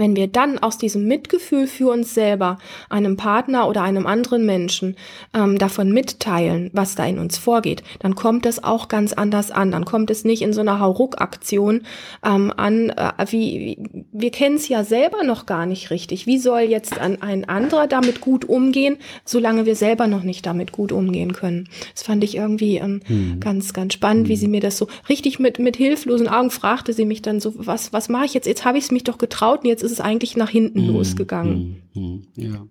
wenn 0.00 0.16
wir 0.16 0.26
dann 0.28 0.58
aus 0.58 0.78
diesem 0.78 1.06
Mitgefühl 1.06 1.66
für 1.66 1.92
uns 1.92 2.14
selber 2.14 2.58
einem 2.88 3.16
Partner 3.16 3.68
oder 3.68 3.82
einem 3.82 4.06
anderen 4.06 4.46
Menschen 4.46 4.96
ähm, 5.34 5.58
davon 5.58 5.92
mitteilen, 5.92 6.70
was 6.72 6.94
da 6.94 7.04
in 7.04 7.18
uns 7.18 7.36
vorgeht, 7.36 7.82
dann 7.98 8.14
kommt 8.14 8.46
das 8.46 8.64
auch 8.64 8.88
ganz 8.88 9.12
anders 9.12 9.50
an. 9.50 9.70
Dann 9.70 9.84
kommt 9.84 10.10
es 10.10 10.24
nicht 10.24 10.42
in 10.42 10.54
so 10.54 10.62
einer 10.62 10.80
Hauruck-Aktion 10.80 11.82
ähm, 12.24 12.52
an, 12.56 12.90
äh, 12.90 13.12
wie, 13.28 13.76
wie 14.10 14.10
wir 14.12 14.30
kennen 14.30 14.56
es 14.56 14.68
ja 14.68 14.84
selber 14.84 15.22
noch 15.22 15.44
gar 15.44 15.66
nicht 15.66 15.90
richtig. 15.90 16.26
Wie 16.26 16.38
soll 16.38 16.60
jetzt 16.60 16.98
ein, 16.98 17.20
ein 17.20 17.46
anderer 17.48 17.86
damit 17.86 18.20
gut 18.20 18.48
umgehen, 18.48 18.96
solange 19.24 19.66
wir 19.66 19.76
selber 19.76 20.06
noch 20.06 20.22
nicht 20.22 20.46
damit 20.46 20.72
gut 20.72 20.92
umgehen 20.92 21.34
können? 21.34 21.68
Das 21.92 22.04
fand 22.04 22.24
ich 22.24 22.36
irgendwie 22.36 22.76
ähm, 22.76 23.00
hm. 23.04 23.40
ganz, 23.40 23.74
ganz 23.74 23.92
spannend, 23.92 24.24
hm. 24.24 24.28
wie 24.30 24.36
sie 24.36 24.48
mir 24.48 24.60
das 24.60 24.78
so 24.78 24.88
richtig 25.10 25.38
mit, 25.38 25.58
mit 25.58 25.76
hilflosen 25.76 26.28
Augen 26.28 26.50
fragte 26.50 26.94
sie 26.94 27.04
mich 27.04 27.20
dann 27.20 27.40
so, 27.40 27.52
was, 27.56 27.92
was 27.92 28.08
mache 28.08 28.24
ich 28.24 28.34
jetzt? 28.34 28.46
Jetzt 28.46 28.64
habe 28.64 28.78
ich 28.78 28.84
es 28.84 28.90
mich 28.90 29.04
doch 29.04 29.18
getraut 29.18 29.60
und 29.60 29.66
jetzt 29.66 29.82
jetzt 29.82 29.89
ist 29.90 29.98
es 29.98 30.04
eigentlich 30.04 30.36
nach 30.36 30.50
hinten 30.50 30.86
mhm. 30.86 30.92
losgegangen. 30.94 31.82
Mhm. 31.94 32.22
Ja. 32.36 32.66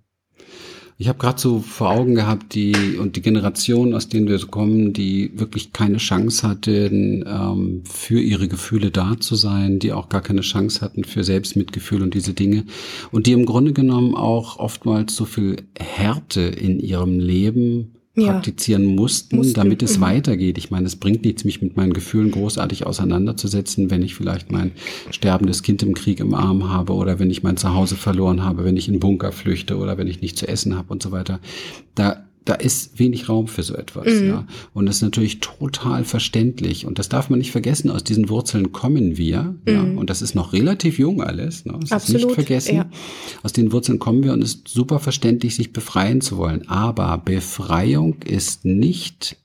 Ich 1.01 1.07
habe 1.07 1.17
gerade 1.17 1.39
so 1.39 1.59
vor 1.59 1.91
Augen 1.91 2.15
gehabt, 2.15 2.53
die 2.55 2.97
und 2.97 3.15
die 3.15 3.21
Generation, 3.21 3.93
aus 3.93 4.09
denen 4.09 4.27
wir 4.27 4.37
so 4.37 4.47
kommen, 4.47 4.91
die 4.91 5.31
wirklich 5.33 5.71
keine 5.71 5.97
Chance 5.97 6.45
hatten, 6.45 7.23
ähm, 7.25 7.83
für 7.85 8.19
ihre 8.19 8.49
Gefühle 8.49 8.91
da 8.91 9.17
zu 9.17 9.35
sein, 9.35 9.79
die 9.79 9.93
auch 9.93 10.09
gar 10.09 10.21
keine 10.21 10.41
Chance 10.41 10.81
hatten 10.81 11.05
für 11.05 11.23
Selbstmitgefühl 11.23 12.01
und 12.01 12.13
diese 12.13 12.33
Dinge 12.33 12.65
und 13.11 13.27
die 13.27 13.31
im 13.31 13.45
Grunde 13.45 13.71
genommen 13.71 14.13
auch 14.13 14.59
oftmals 14.59 15.15
so 15.15 15.23
viel 15.23 15.63
Härte 15.79 16.41
in 16.41 16.81
ihrem 16.81 17.17
Leben 17.19 17.98
ja. 18.21 18.31
praktizieren 18.33 18.85
mussten, 18.85 19.37
mussten, 19.37 19.53
damit 19.53 19.81
es 19.81 19.97
mhm. 19.97 20.01
weitergeht. 20.01 20.57
Ich 20.57 20.71
meine, 20.71 20.87
es 20.87 20.95
bringt 20.95 21.23
nichts, 21.25 21.43
mich 21.43 21.61
mit 21.61 21.77
meinen 21.77 21.93
Gefühlen 21.93 22.31
großartig 22.31 22.85
auseinanderzusetzen, 22.85 23.89
wenn 23.89 24.01
ich 24.01 24.15
vielleicht 24.15 24.51
mein 24.51 24.71
sterbendes 25.11 25.63
Kind 25.63 25.83
im 25.83 25.93
Krieg 25.93 26.19
im 26.19 26.33
Arm 26.33 26.69
habe 26.69 26.93
oder 26.93 27.19
wenn 27.19 27.31
ich 27.31 27.43
mein 27.43 27.57
Zuhause 27.57 27.95
verloren 27.95 28.43
habe, 28.43 28.65
wenn 28.65 28.77
ich 28.77 28.87
in 28.87 28.99
Bunker 28.99 29.31
flüchte 29.31 29.77
oder 29.77 29.97
wenn 29.97 30.07
ich 30.07 30.21
nicht 30.21 30.37
zu 30.37 30.47
essen 30.47 30.75
habe 30.75 30.91
und 30.91 31.03
so 31.03 31.11
weiter. 31.11 31.39
Da 31.95 32.28
da 32.49 32.55
ist 32.55 32.97
wenig 32.97 33.29
Raum 33.29 33.47
für 33.47 33.61
so 33.61 33.75
etwas. 33.75 34.07
Mhm. 34.07 34.27
Ja. 34.27 34.47
Und 34.73 34.87
das 34.87 34.97
ist 34.97 35.01
natürlich 35.03 35.39
total 35.39 36.03
verständlich. 36.03 36.87
Und 36.87 36.97
das 36.97 37.07
darf 37.07 37.29
man 37.29 37.37
nicht 37.37 37.51
vergessen. 37.51 37.91
Aus 37.91 38.03
diesen 38.03 38.27
Wurzeln 38.29 38.71
kommen 38.71 39.17
wir. 39.17 39.55
Mhm. 39.65 39.71
Ja. 39.71 39.81
Und 39.83 40.09
das 40.09 40.23
ist 40.23 40.33
noch 40.33 40.51
relativ 40.51 40.97
jung 40.97 41.21
alles. 41.21 41.65
Ne? 41.65 41.77
Das 41.79 41.91
Absolut, 41.91 42.21
ist 42.21 42.27
nicht 42.27 42.35
vergessen. 42.35 42.75
Ja. 42.75 42.89
Aus 43.43 43.53
den 43.53 43.71
Wurzeln 43.71 43.99
kommen 43.99 44.23
wir 44.23 44.33
und 44.33 44.41
es 44.41 44.55
ist 44.55 44.67
super 44.67 44.99
verständlich, 44.99 45.55
sich 45.55 45.73
befreien 45.73 46.21
zu 46.21 46.37
wollen. 46.37 46.67
Aber 46.67 47.19
Befreiung 47.19 48.23
ist 48.23 48.65
nicht 48.65 49.37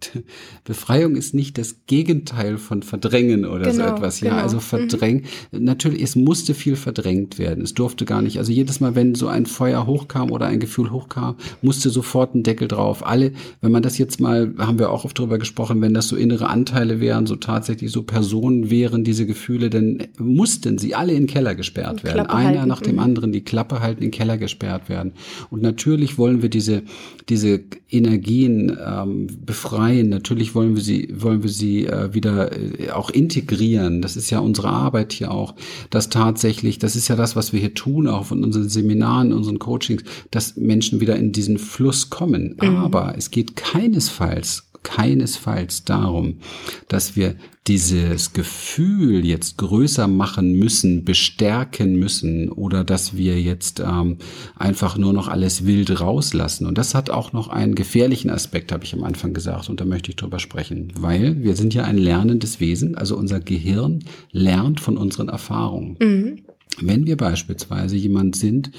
Befreiung 0.64 1.16
ist 1.16 1.34
nicht 1.34 1.58
das 1.58 1.86
Gegenteil 1.86 2.58
von 2.58 2.82
Verdrängen 2.82 3.44
oder 3.44 3.70
genau, 3.70 3.88
so 3.88 3.94
etwas. 3.94 4.20
Ja, 4.20 4.30
genau. 4.30 4.42
also 4.42 4.60
verdrängen. 4.60 5.24
Mhm. 5.52 5.64
Natürlich, 5.64 6.02
es 6.02 6.16
musste 6.16 6.54
viel 6.54 6.76
verdrängt 6.76 7.38
werden. 7.38 7.62
Es 7.62 7.74
durfte 7.74 8.04
gar 8.04 8.22
nicht. 8.22 8.38
Also 8.38 8.52
jedes 8.52 8.80
Mal, 8.80 8.94
wenn 8.94 9.14
so 9.14 9.28
ein 9.28 9.46
Feuer 9.46 9.86
hochkam 9.86 10.30
oder 10.30 10.46
ein 10.46 10.60
Gefühl 10.60 10.90
hochkam, 10.90 11.36
musste 11.62 11.90
sofort 11.90 12.34
ein 12.34 12.42
Deckel 12.42 12.68
drauf. 12.68 13.06
Alle, 13.06 13.32
wenn 13.60 13.72
man 13.72 13.82
das 13.82 13.98
jetzt 13.98 14.20
mal, 14.20 14.54
haben 14.58 14.78
wir 14.78 14.90
auch 14.90 15.04
oft 15.04 15.18
drüber 15.18 15.38
gesprochen, 15.38 15.80
wenn 15.80 15.94
das 15.94 16.08
so 16.08 16.16
innere 16.16 16.48
Anteile 16.48 17.00
wären, 17.00 17.26
so 17.26 17.36
tatsächlich 17.36 17.90
so 17.90 18.02
Personen 18.02 18.70
wären, 18.70 19.04
diese 19.04 19.26
Gefühle, 19.26 19.70
dann 19.70 20.08
mussten 20.18 20.78
sie 20.78 20.94
alle 20.94 21.12
in 21.12 21.22
den 21.22 21.26
Keller 21.26 21.54
gesperrt 21.54 22.04
werden. 22.04 22.14
Klappe 22.14 22.34
Einer 22.34 22.58
halten. 22.58 22.68
nach 22.68 22.80
dem 22.80 22.94
mhm. 22.96 23.02
anderen, 23.02 23.32
die 23.32 23.42
Klappe 23.42 23.80
halten, 23.80 24.02
in 24.02 24.10
den 24.10 24.16
Keller 24.16 24.38
gesperrt 24.38 24.88
werden. 24.88 25.12
Und 25.50 25.62
natürlich 25.62 26.18
wollen 26.18 26.42
wir 26.42 26.48
diese, 26.48 26.82
diese 27.28 27.60
Energien 27.90 28.76
ähm, 28.84 29.26
befreien 29.44 29.89
befreien. 29.90 30.08
Natürlich 30.08 30.54
wollen 30.54 30.74
wir 30.74 30.82
sie, 30.82 31.08
wollen 31.16 31.42
wir 31.42 31.50
sie 31.50 31.86
äh, 31.86 32.14
wieder 32.14 32.52
äh, 32.52 32.90
auch 32.90 33.10
integrieren. 33.10 34.02
Das 34.02 34.16
ist 34.16 34.30
ja 34.30 34.38
unsere 34.38 34.68
Arbeit 34.68 35.12
hier 35.12 35.30
auch, 35.30 35.54
dass 35.90 36.08
tatsächlich, 36.08 36.78
das 36.78 36.96
ist 36.96 37.08
ja 37.08 37.16
das, 37.16 37.36
was 37.36 37.52
wir 37.52 37.60
hier 37.60 37.74
tun, 37.74 38.08
auch 38.08 38.26
von 38.26 38.44
unseren 38.44 38.68
Seminaren, 38.68 39.32
unseren 39.32 39.58
Coachings, 39.58 40.04
dass 40.30 40.56
Menschen 40.56 41.00
wieder 41.00 41.16
in 41.16 41.32
diesen 41.32 41.58
Fluss 41.58 42.10
kommen. 42.10 42.56
Mhm. 42.60 42.76
Aber 42.76 43.14
es 43.16 43.30
geht 43.30 43.56
keinesfalls 43.56 44.69
keinesfalls 44.82 45.84
darum, 45.84 46.40
dass 46.88 47.16
wir 47.16 47.36
dieses 47.66 48.32
Gefühl 48.32 49.24
jetzt 49.24 49.58
größer 49.58 50.08
machen 50.08 50.54
müssen, 50.54 51.04
bestärken 51.04 51.96
müssen 51.96 52.48
oder 52.48 52.84
dass 52.84 53.16
wir 53.16 53.40
jetzt 53.40 53.80
ähm, 53.80 54.16
einfach 54.56 54.96
nur 54.96 55.12
noch 55.12 55.28
alles 55.28 55.66
wild 55.66 56.00
rauslassen. 56.00 56.66
Und 56.66 56.78
das 56.78 56.94
hat 56.94 57.10
auch 57.10 57.32
noch 57.32 57.48
einen 57.48 57.74
gefährlichen 57.74 58.30
Aspekt, 58.30 58.72
habe 58.72 58.84
ich 58.84 58.94
am 58.94 59.04
Anfang 59.04 59.34
gesagt, 59.34 59.68
und 59.68 59.80
da 59.80 59.84
möchte 59.84 60.10
ich 60.10 60.16
drüber 60.16 60.38
sprechen, 60.38 60.92
weil 60.98 61.42
wir 61.42 61.54
sind 61.54 61.74
ja 61.74 61.84
ein 61.84 61.98
lernendes 61.98 62.60
Wesen, 62.60 62.96
also 62.96 63.16
unser 63.16 63.40
Gehirn 63.40 64.04
lernt 64.32 64.80
von 64.80 64.96
unseren 64.96 65.28
Erfahrungen. 65.28 65.96
Mhm. 66.00 66.38
Wenn 66.82 67.06
wir 67.06 67.16
beispielsweise 67.16 67.96
jemand 67.96 68.36
sind, 68.36 68.70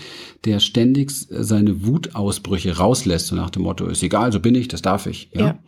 der 0.46 0.60
ständig 0.60 1.12
seine 1.12 1.86
Wutausbrüche 1.86 2.78
rauslässt, 2.78 3.28
so 3.28 3.36
nach 3.36 3.50
dem 3.50 3.64
Motto, 3.64 3.86
ist 3.88 4.04
egal, 4.04 4.32
so 4.32 4.40
bin 4.40 4.56
ich, 4.56 4.68
das 4.68 4.82
darf 4.82 5.08
ich, 5.08 5.30
ja, 5.34 5.42
ja. 5.42 5.60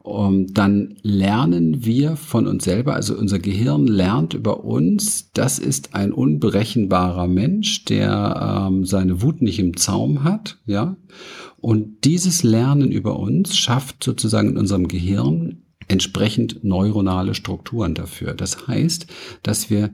Um, 0.00 0.46
dann 0.54 0.94
lernen 1.02 1.84
wir 1.84 2.16
von 2.16 2.46
uns 2.46 2.64
selber, 2.64 2.94
also 2.94 3.14
unser 3.14 3.38
Gehirn 3.38 3.86
lernt 3.86 4.32
über 4.32 4.64
uns, 4.64 5.32
das 5.32 5.58
ist 5.58 5.94
ein 5.94 6.12
unberechenbarer 6.12 7.28
Mensch, 7.28 7.84
der 7.84 8.68
ähm, 8.70 8.86
seine 8.86 9.20
Wut 9.20 9.42
nicht 9.42 9.58
im 9.58 9.76
Zaum 9.76 10.24
hat, 10.24 10.58
ja. 10.64 10.96
Und 11.60 12.04
dieses 12.04 12.42
Lernen 12.42 12.90
über 12.90 13.18
uns 13.18 13.58
schafft 13.58 14.02
sozusagen 14.02 14.50
in 14.50 14.56
unserem 14.56 14.88
Gehirn 14.88 15.62
entsprechend 15.88 16.62
neuronale 16.62 17.34
Strukturen 17.34 17.94
dafür. 17.94 18.34
Das 18.34 18.68
heißt, 18.68 19.06
dass 19.42 19.68
wir 19.68 19.90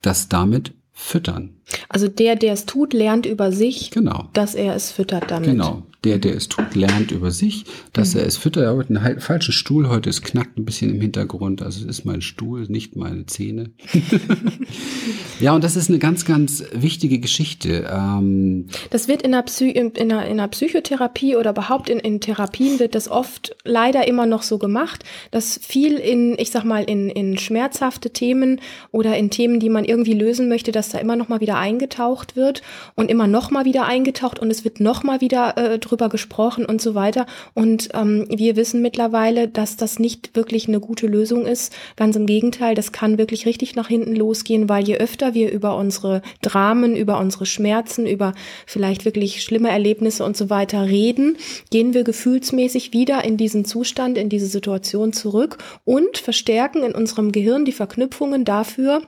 das 0.00 0.28
damit 0.28 0.74
füttern. 0.92 1.61
Also 1.88 2.08
der, 2.08 2.36
der 2.36 2.52
es 2.52 2.66
tut, 2.66 2.92
lernt 2.92 3.26
über 3.26 3.52
sich, 3.52 3.90
genau. 3.90 4.28
dass 4.32 4.54
er 4.54 4.74
es 4.74 4.90
füttert 4.92 5.30
damit. 5.30 5.50
Genau 5.50 5.82
der, 6.04 6.18
der 6.18 6.34
es 6.34 6.48
tut, 6.48 6.74
lernt 6.74 7.12
über 7.12 7.30
sich, 7.30 7.64
dass 7.92 8.14
mhm. 8.14 8.20
er 8.20 8.26
es 8.26 8.36
füttert. 8.36 8.64
Er 8.64 8.76
hat 8.76 8.90
einen 8.90 9.20
falschen 9.20 9.52
Stuhl 9.52 9.88
heute, 9.88 10.10
es 10.10 10.22
knackt 10.22 10.58
ein 10.58 10.64
bisschen 10.64 10.90
im 10.90 11.00
Hintergrund. 11.00 11.62
Also 11.62 11.80
es 11.80 11.98
ist 11.98 12.04
mein 12.04 12.22
Stuhl, 12.22 12.66
nicht 12.68 12.96
meine 12.96 13.26
Zähne. 13.26 13.70
ja, 15.40 15.54
und 15.54 15.62
das 15.62 15.76
ist 15.76 15.90
eine 15.90 16.00
ganz, 16.00 16.24
ganz 16.24 16.64
wichtige 16.72 17.20
Geschichte. 17.20 17.88
Ähm 17.92 18.66
das 18.90 19.06
wird 19.06 19.22
in 19.22 19.30
der, 19.30 19.42
Psy 19.42 19.70
in, 19.70 20.08
der, 20.08 20.26
in 20.26 20.38
der 20.38 20.48
Psychotherapie 20.48 21.36
oder 21.36 21.50
überhaupt 21.50 21.88
in, 21.88 22.00
in 22.00 22.20
Therapien 22.20 22.80
wird 22.80 22.96
das 22.96 23.08
oft 23.08 23.54
leider 23.64 24.08
immer 24.08 24.26
noch 24.26 24.42
so 24.42 24.58
gemacht, 24.58 25.04
dass 25.30 25.60
viel 25.62 25.98
in, 25.98 26.36
ich 26.36 26.50
sag 26.50 26.64
mal, 26.64 26.82
in, 26.82 27.10
in 27.10 27.38
schmerzhafte 27.38 28.10
Themen 28.10 28.60
oder 28.90 29.16
in 29.16 29.30
Themen, 29.30 29.60
die 29.60 29.68
man 29.68 29.84
irgendwie 29.84 30.14
lösen 30.14 30.48
möchte, 30.48 30.72
dass 30.72 30.88
da 30.88 30.98
immer 30.98 31.14
noch 31.14 31.28
mal 31.28 31.40
wieder 31.40 31.51
eingetaucht 31.56 32.36
wird 32.36 32.62
und 32.94 33.10
immer 33.10 33.26
noch 33.26 33.50
mal 33.50 33.64
wieder 33.64 33.84
eingetaucht 33.84 34.38
und 34.38 34.50
es 34.50 34.64
wird 34.64 34.80
noch 34.80 35.02
mal 35.02 35.20
wieder 35.20 35.56
äh, 35.56 35.78
drüber 35.78 36.08
gesprochen 36.08 36.64
und 36.64 36.80
so 36.80 36.94
weiter. 36.94 37.26
Und 37.54 37.90
ähm, 37.94 38.26
wir 38.28 38.56
wissen 38.56 38.82
mittlerweile, 38.82 39.48
dass 39.48 39.76
das 39.76 39.98
nicht 39.98 40.36
wirklich 40.36 40.68
eine 40.68 40.80
gute 40.80 41.06
Lösung 41.06 41.46
ist. 41.46 41.72
Ganz 41.96 42.16
im 42.16 42.26
Gegenteil, 42.26 42.74
das 42.74 42.92
kann 42.92 43.18
wirklich 43.18 43.46
richtig 43.46 43.74
nach 43.74 43.88
hinten 43.88 44.14
losgehen, 44.14 44.68
weil 44.68 44.84
je 44.84 44.96
öfter 44.96 45.34
wir 45.34 45.50
über 45.50 45.76
unsere 45.76 46.22
Dramen, 46.40 46.96
über 46.96 47.18
unsere 47.18 47.46
Schmerzen, 47.46 48.06
über 48.06 48.34
vielleicht 48.66 49.04
wirklich 49.04 49.42
schlimme 49.42 49.70
Erlebnisse 49.70 50.24
und 50.24 50.36
so 50.36 50.50
weiter 50.50 50.86
reden, 50.86 51.36
gehen 51.70 51.94
wir 51.94 52.04
gefühlsmäßig 52.04 52.92
wieder 52.92 53.24
in 53.24 53.36
diesen 53.36 53.64
Zustand, 53.64 54.18
in 54.18 54.28
diese 54.28 54.46
Situation 54.46 55.12
zurück 55.12 55.58
und 55.84 56.18
verstärken 56.18 56.82
in 56.82 56.94
unserem 56.94 57.32
Gehirn 57.32 57.64
die 57.64 57.72
Verknüpfungen 57.72 58.44
dafür, 58.44 59.02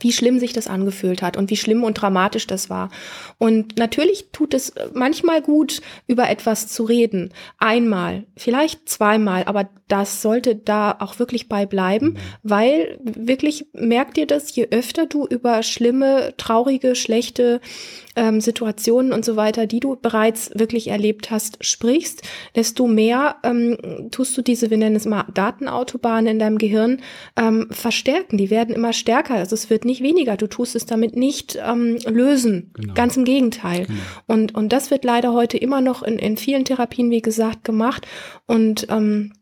wie 0.00 0.12
schlimm 0.12 0.38
sich 0.38 0.52
das 0.52 0.68
angefühlt 0.68 1.22
hat 1.22 1.36
und 1.36 1.50
wie 1.50 1.56
schlimm 1.56 1.82
und 1.82 1.94
dramatisch 1.94 2.46
das 2.46 2.68
war. 2.68 2.90
Und 3.38 3.78
natürlich 3.78 4.26
tut 4.32 4.54
es 4.54 4.72
manchmal 4.92 5.42
gut, 5.42 5.80
über 6.06 6.28
etwas 6.28 6.68
zu 6.68 6.84
reden. 6.84 7.32
Einmal, 7.58 8.24
vielleicht 8.36 8.88
zweimal, 8.88 9.44
aber 9.44 9.70
das 9.88 10.20
sollte 10.20 10.54
da 10.54 10.94
auch 11.00 11.18
wirklich 11.18 11.48
bei 11.48 11.64
bleiben, 11.66 12.08
mhm. 12.08 12.16
weil 12.42 12.98
wirklich 13.02 13.66
merkt 13.72 14.18
ihr 14.18 14.26
das, 14.26 14.54
je 14.54 14.68
öfter 14.70 15.06
du 15.06 15.26
über 15.26 15.62
schlimme, 15.62 16.34
traurige, 16.36 16.94
schlechte 16.94 17.60
ähm, 18.14 18.40
Situationen 18.40 19.12
und 19.12 19.24
so 19.24 19.36
weiter, 19.36 19.66
die 19.66 19.80
du 19.80 19.96
bereits 19.96 20.50
wirklich 20.54 20.88
erlebt 20.88 21.30
hast, 21.30 21.64
sprichst, 21.64 22.22
desto 22.54 22.86
mehr 22.86 23.36
ähm, 23.44 23.78
tust 24.10 24.36
du 24.36 24.42
diese, 24.42 24.70
wir 24.70 24.76
nennen 24.76 24.96
es 24.96 25.06
mal 25.06 25.24
Datenautobahnen 25.32 26.32
in 26.32 26.38
deinem 26.38 26.58
Gehirn, 26.58 27.00
ähm, 27.36 27.68
verstärken. 27.70 28.36
Die 28.36 28.50
werden 28.50 28.74
immer 28.74 28.92
stärker. 28.92 29.34
Also 29.34 29.54
es 29.54 29.70
wird 29.70 29.77
nicht 29.84 30.02
weniger. 30.02 30.36
Du 30.36 30.46
tust 30.46 30.74
es 30.76 30.86
damit 30.86 31.16
nicht 31.16 31.58
ähm, 31.64 31.98
lösen. 32.06 32.70
Genau. 32.74 32.94
Ganz 32.94 33.16
im 33.16 33.24
Gegenteil. 33.24 33.86
Genau. 33.86 33.98
Und, 34.26 34.54
und 34.54 34.72
das 34.72 34.90
wird 34.90 35.04
leider 35.04 35.32
heute 35.32 35.58
immer 35.58 35.80
noch 35.80 36.02
in, 36.02 36.18
in 36.18 36.36
vielen 36.36 36.64
Therapien, 36.64 37.10
wie 37.10 37.22
gesagt, 37.22 37.64
gemacht. 37.64 38.06
Und 38.46 38.86
ähm, 38.90 39.32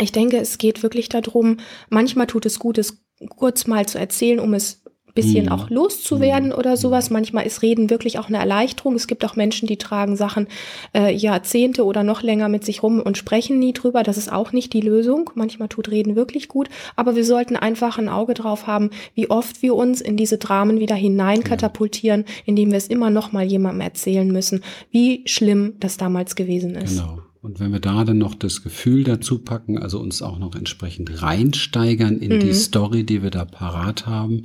Ich 0.00 0.12
denke, 0.12 0.36
es 0.38 0.58
geht 0.58 0.82
wirklich 0.82 1.08
darum, 1.08 1.58
manchmal 1.88 2.26
tut 2.26 2.46
es 2.46 2.58
gut, 2.58 2.78
es 2.78 3.02
kurz 3.28 3.66
mal 3.66 3.86
zu 3.86 3.98
erzählen, 3.98 4.40
um 4.40 4.52
es 4.52 4.82
bisschen 5.16 5.46
mhm. 5.46 5.52
auch 5.52 5.68
loszuwerden 5.68 6.50
mhm. 6.50 6.54
oder 6.54 6.76
sowas. 6.76 7.10
Manchmal 7.10 7.44
ist 7.44 7.62
Reden 7.62 7.90
wirklich 7.90 8.20
auch 8.20 8.28
eine 8.28 8.38
Erleichterung. 8.38 8.94
Es 8.94 9.08
gibt 9.08 9.24
auch 9.24 9.34
Menschen, 9.34 9.66
die 9.66 9.78
tragen 9.78 10.14
Sachen 10.14 10.46
äh, 10.94 11.12
Jahrzehnte 11.12 11.84
oder 11.84 12.04
noch 12.04 12.22
länger 12.22 12.48
mit 12.48 12.64
sich 12.64 12.84
rum 12.84 13.00
und 13.00 13.18
sprechen 13.18 13.58
nie 13.58 13.72
drüber. 13.72 14.04
Das 14.04 14.16
ist 14.16 14.30
auch 14.30 14.52
nicht 14.52 14.72
die 14.72 14.80
Lösung. 14.80 15.30
Manchmal 15.34 15.68
tut 15.68 15.90
Reden 15.90 16.14
wirklich 16.14 16.46
gut. 16.46 16.68
Aber 16.94 17.16
wir 17.16 17.24
sollten 17.24 17.56
einfach 17.56 17.98
ein 17.98 18.08
Auge 18.08 18.34
drauf 18.34 18.68
haben, 18.68 18.90
wie 19.14 19.28
oft 19.28 19.62
wir 19.62 19.74
uns 19.74 20.00
in 20.00 20.16
diese 20.16 20.38
Dramen 20.38 20.78
wieder 20.78 20.94
hineinkatapultieren, 20.94 22.24
indem 22.44 22.70
wir 22.70 22.78
es 22.78 22.86
immer 22.86 23.10
noch 23.10 23.32
mal 23.32 23.44
jemandem 23.44 23.80
erzählen 23.80 24.30
müssen, 24.30 24.62
wie 24.92 25.22
schlimm 25.26 25.74
das 25.80 25.96
damals 25.96 26.36
gewesen 26.36 26.76
ist. 26.76 26.98
Genau. 26.98 27.25
Und 27.46 27.60
wenn 27.60 27.70
wir 27.70 27.78
da 27.78 28.02
dann 28.02 28.18
noch 28.18 28.34
das 28.34 28.64
Gefühl 28.64 29.04
dazu 29.04 29.38
packen, 29.38 29.78
also 29.78 30.00
uns 30.00 30.20
auch 30.20 30.40
noch 30.40 30.56
entsprechend 30.56 31.22
reinsteigern 31.22 32.18
in 32.18 32.34
mhm. 32.34 32.40
die 32.40 32.52
Story, 32.52 33.04
die 33.04 33.22
wir 33.22 33.30
da 33.30 33.44
parat 33.44 34.04
haben, 34.04 34.42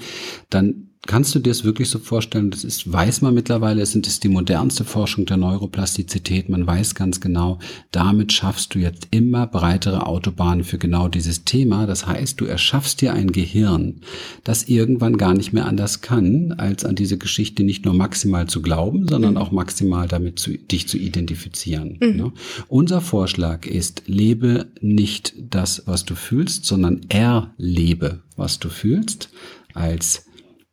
dann 0.51 0.90
Kannst 1.07 1.33
du 1.33 1.39
dir 1.39 1.49
das 1.49 1.63
wirklich 1.63 1.89
so 1.89 1.97
vorstellen? 1.97 2.51
Das 2.51 2.63
ist, 2.63 2.91
weiß 2.91 3.21
man 3.21 3.33
mittlerweile, 3.33 3.81
es 3.81 3.95
ist 3.95 4.23
die 4.23 4.29
modernste 4.29 4.83
Forschung 4.83 5.25
der 5.25 5.37
Neuroplastizität. 5.37 6.47
Man 6.47 6.67
weiß 6.67 6.93
ganz 6.93 7.19
genau, 7.19 7.57
damit 7.91 8.31
schaffst 8.31 8.75
du 8.75 8.79
jetzt 8.79 9.07
immer 9.09 9.47
breitere 9.47 10.05
Autobahnen 10.05 10.63
für 10.63 10.77
genau 10.77 11.07
dieses 11.07 11.43
Thema. 11.43 11.87
Das 11.87 12.05
heißt, 12.05 12.39
du 12.39 12.45
erschaffst 12.45 13.01
dir 13.01 13.13
ein 13.13 13.31
Gehirn, 13.31 14.01
das 14.43 14.69
irgendwann 14.69 15.17
gar 15.17 15.33
nicht 15.33 15.53
mehr 15.53 15.65
anders 15.65 16.01
kann, 16.01 16.53
als 16.53 16.85
an 16.85 16.95
diese 16.95 17.17
Geschichte 17.17 17.63
nicht 17.63 17.83
nur 17.83 17.95
maximal 17.95 18.45
zu 18.45 18.61
glauben, 18.61 19.07
sondern 19.07 19.31
mhm. 19.31 19.37
auch 19.37 19.51
maximal 19.51 20.07
damit 20.07 20.37
zu, 20.37 20.55
dich 20.55 20.87
zu 20.87 20.99
identifizieren. 20.99 21.97
Mhm. 21.99 22.15
Ne? 22.15 22.31
Unser 22.67 23.01
Vorschlag 23.01 23.65
ist, 23.65 24.03
lebe 24.05 24.67
nicht 24.81 25.33
das, 25.49 25.81
was 25.87 26.05
du 26.05 26.13
fühlst, 26.13 26.65
sondern 26.65 27.01
erlebe, 27.09 28.19
was 28.35 28.59
du 28.59 28.69
fühlst, 28.69 29.29
als 29.73 30.25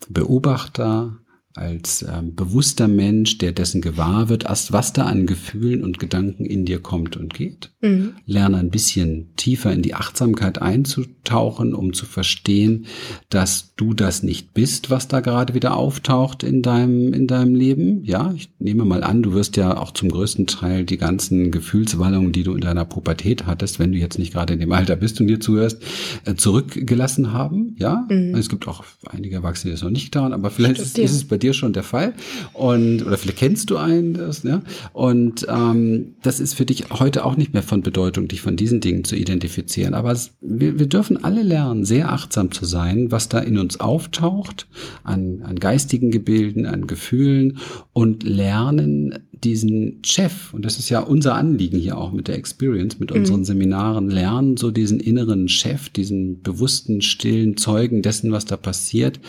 Beobachter, 0.09 1.19
als 1.59 2.03
ähm, 2.03 2.35
bewusster 2.35 2.89
Mensch, 2.89 3.39
der 3.39 3.53
dessen 3.53 3.81
gewahr 3.81 4.29
wird, 4.29 4.45
erst 4.45 4.73
was 4.73 4.93
da 4.93 5.05
an 5.05 5.27
Gefühlen 5.27 5.83
und 5.83 5.99
Gedanken 5.99 6.45
in 6.45 6.65
dir 6.65 6.81
kommt 6.81 7.17
und 7.17 7.35
geht. 7.35 7.71
Mhm. 7.81 8.15
Lerne 8.27 8.59
ein 8.59 8.71
bisschen 8.71 9.35
tiefer 9.37 9.73
in 9.73 9.83
die 9.83 9.95
Achtsamkeit 9.95 10.63
einzutauchen, 10.63 11.75
um 11.75 11.93
zu 11.93 12.07
verstehen, 12.07 12.87
dass 13.29 13.75
du 13.77 13.93
das 13.93 14.23
nicht 14.23 14.55
bist, 14.55 14.91
was 14.91 15.09
da 15.09 15.21
gerade 15.21 15.55
wieder 15.55 15.77
auftaucht 15.77 16.43
in 16.43 16.63
deinem, 16.63 17.13
in 17.13 17.27
deinem 17.27 17.55
Leben. 17.55 18.05
Ja, 18.05 18.33
ich 18.37 18.51
nehme 18.59 18.85
mal 18.85 19.03
an, 19.03 19.23
du 19.23 19.33
wirst 19.33 19.57
ja 19.57 19.77
auch 19.77 19.93
zum 19.93 20.11
größten 20.11 20.47
Teil 20.47 20.85
die 20.85 20.99
ganzen 20.99 21.51
Gefühlswallungen, 21.51 22.33
die 22.33 22.45
du 22.45 22.55
in 22.55 22.61
deiner 22.61 22.85
Pubertät 22.85 23.47
hattest, 23.47 23.79
wenn 23.79 23.93
du 23.93 23.99
jetzt 23.99 24.19
nicht 24.19 24.33
gerade 24.33 24.55
in 24.55 24.61
dem 24.61 24.73
Alter 24.73 24.97
bist 24.97 25.21
und 25.21 25.27
dir 25.27 25.41
zuhörst, 25.41 25.83
äh, 26.25 26.35
zurückgelassen 26.35 27.33
haben. 27.33 27.77
Ja, 27.79 28.07
mhm. 28.09 28.35
es 28.35 28.49
gibt 28.49 28.69
auch 28.69 28.85
einige 29.07 29.37
Erwachsene, 29.37 29.71
die 29.71 29.75
das 29.75 29.83
noch 29.83 29.91
nicht 29.91 30.13
getan, 30.13 30.33
aber 30.33 30.51
vielleicht 30.51 30.81
ist, 30.81 30.99
ist 30.99 31.13
es 31.13 31.25
bei 31.25 31.37
dir 31.37 31.48
dir 31.49 31.55
schon 31.55 31.73
der 31.73 31.83
Fall. 31.83 32.15
Und, 32.53 33.03
oder 33.05 33.17
vielleicht 33.17 33.39
kennst 33.39 33.71
du 33.71 33.77
einen, 33.77 34.15
das, 34.15 34.43
ja. 34.43 34.63
Und 34.93 35.47
ähm, 35.49 36.15
das 36.23 36.41
ist 36.41 36.55
für 36.55 36.65
dich 36.65 36.91
heute 36.91 37.25
auch 37.25 37.37
nicht 37.37 37.55
mehr 37.55 37.63
von 37.63 37.83
Bedeutung, 37.83 38.29
dich 38.29 38.41
von 38.41 38.57
diesen 38.57 38.81
Dingen 38.81 39.05
zu 39.05 39.17
identifizieren. 39.17 39.95
Aber 39.95 40.13
es, 40.13 40.33
wir, 40.41 40.79
wir 40.79 40.87
dürfen 40.87 41.23
alle 41.25 41.43
lernen, 41.43 41.85
sehr 41.85 42.13
achtsam 42.13 42.53
zu 42.53 42.65
sein, 42.65 43.11
was 43.11 43.29
da 43.29 43.39
in 43.39 43.59
uns 43.59 43.81
auftaucht, 43.81 44.69
an, 45.05 45.43
an 45.43 45.57
geistigen 45.57 46.11
Gebilden, 46.11 46.67
an 46.67 46.87
Gefühlen 46.87 47.59
und 47.93 48.23
lernen, 48.23 49.28
diesen 49.45 50.01
Chef, 50.05 50.53
und 50.53 50.65
das 50.65 50.79
ist 50.79 50.89
ja 50.89 51.01
unser 51.01 51.35
Anliegen 51.35 51.79
hier 51.79 51.99
auch 51.99 52.13
mit 52.13 52.29
der 52.29 52.37
Experience, 52.37 52.99
mit 52.99 53.13
unseren 53.13 53.41
mhm. 53.41 53.45
Seminaren, 53.45 54.11
lernen 54.11 54.57
so 54.57 54.71
diesen 54.71 55.01
inneren 55.01 55.49
Chef, 55.49 55.89
diesen 55.89 56.43
bewussten, 56.43 57.01
stillen 57.01 57.57
Zeugen 57.57 58.03
dessen, 58.03 58.33
was 58.33 58.45
da 58.45 58.57
passiert, 58.57 59.21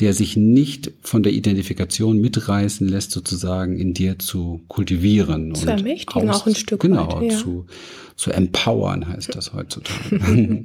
der 0.00 0.12
sich 0.14 0.36
nicht 0.36 0.92
von 1.00 1.22
der 1.22 1.32
Identifikation 1.32 2.20
mitreißen 2.20 2.88
lässt, 2.88 3.10
sozusagen 3.10 3.78
in 3.78 3.94
dir 3.94 4.18
zu 4.18 4.60
kultivieren. 4.68 5.54
Zu 5.54 5.68
ermächtigen 5.68 6.30
auch 6.30 6.46
ein 6.46 6.54
Stück 6.54 6.80
genau, 6.80 7.20
weit. 7.20 7.32
Ja. 7.32 7.38
Zu, 7.38 7.66
zu 8.16 8.32
empowern 8.32 9.06
heißt 9.06 9.34
das 9.34 9.52
heutzutage. 9.52 10.16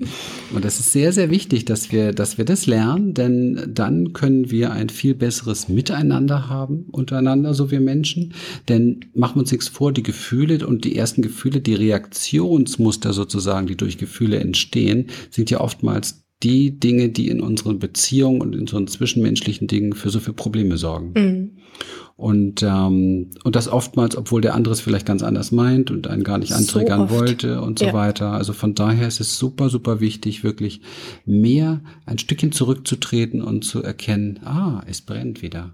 und 0.55 0.65
das 0.65 0.79
ist 0.79 0.91
sehr, 0.91 1.13
sehr 1.13 1.29
wichtig, 1.29 1.65
dass 1.65 1.91
wir, 1.91 2.11
dass 2.11 2.39
wir 2.39 2.45
das 2.45 2.65
lernen, 2.65 3.13
denn 3.13 3.71
dann 3.73 4.13
können 4.13 4.49
wir 4.49 4.71
ein 4.71 4.89
viel 4.89 5.13
besseres 5.13 5.69
Miteinander 5.69 6.49
haben 6.49 6.85
untereinander, 6.91 7.53
so 7.53 7.69
wir 7.69 7.79
Menschen. 7.79 8.33
Denn 8.69 8.92
machen 9.13 9.36
wir 9.36 9.41
uns 9.41 9.51
nichts 9.51 9.67
vor, 9.67 9.91
die 9.91 10.03
Gefühle 10.03 10.65
und 10.65 10.86
die 10.86 10.95
ersten 10.95 11.21
Gefühle, 11.21 11.62
die 11.62 11.75
Reaktionsmuster 11.75 13.13
sozusagen, 13.13 13.67
die 13.67 13.77
durch 13.77 13.97
Gefühle 13.97 14.39
entstehen, 14.39 15.08
sind 15.29 15.49
ja 15.49 15.62
oftmals 15.62 16.23
die 16.43 16.77
Dinge, 16.77 17.10
die 17.10 17.29
in 17.29 17.39
unseren 17.39 17.79
Beziehungen 17.79 18.41
und 18.41 18.53
in 18.53 18.62
unseren 18.62 18.88
zwischenmenschlichen 18.88 19.67
Dingen 19.67 19.93
für 19.93 20.10
so 20.10 20.19
viele 20.19 20.34
Probleme 20.34 20.77
sorgen. 20.77 21.13
Mhm. 21.15 21.51
Und, 22.15 22.62
ähm, 22.62 23.32
und 23.43 23.56
das 23.56 23.67
oftmals, 23.67 24.15
obwohl 24.15 24.41
der 24.41 24.53
andere 24.53 24.73
es 24.73 24.82
vielleicht 24.82 25.06
ganz 25.06 25.23
anders 25.23 25.51
meint 25.51 25.89
und 25.89 26.08
einen 26.08 26.23
gar 26.23 26.38
nicht 26.38 26.53
antriggern 26.53 27.08
so 27.10 27.15
wollte 27.15 27.62
und 27.62 27.79
so 27.79 27.86
ja. 27.86 27.93
weiter. 27.93 28.32
Also 28.32 28.53
von 28.53 28.75
daher 28.75 29.08
ist 29.08 29.19
es 29.19 29.38
super, 29.38 29.69
super 29.69 29.99
wichtig, 29.99 30.43
wirklich 30.43 30.82
mehr 31.25 31.82
ein 32.06 32.19
Stückchen 32.19 32.51
zurückzutreten 32.51 33.41
und 33.41 33.63
zu 33.63 33.82
erkennen, 33.82 34.39
ah, 34.43 34.84
es 34.88 35.01
brennt 35.01 35.41
wieder. 35.41 35.73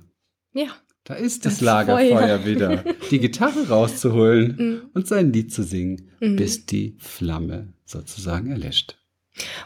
Ja. 0.53 0.69
Da 1.09 1.15
ist 1.15 1.43
das, 1.43 1.55
das 1.55 1.61
Lagerfeuer 1.61 2.19
Feuer. 2.19 2.45
wieder. 2.45 2.83
Die 3.09 3.19
Gitarre 3.19 3.67
rauszuholen 3.67 4.51
mm. 4.55 4.89
und 4.93 5.07
sein 5.07 5.33
Lied 5.33 5.51
zu 5.51 5.63
singen, 5.63 6.11
mm. 6.19 6.35
bis 6.35 6.67
die 6.67 6.97
Flamme 6.99 7.73
sozusagen 7.83 8.51
erlischt. 8.51 8.98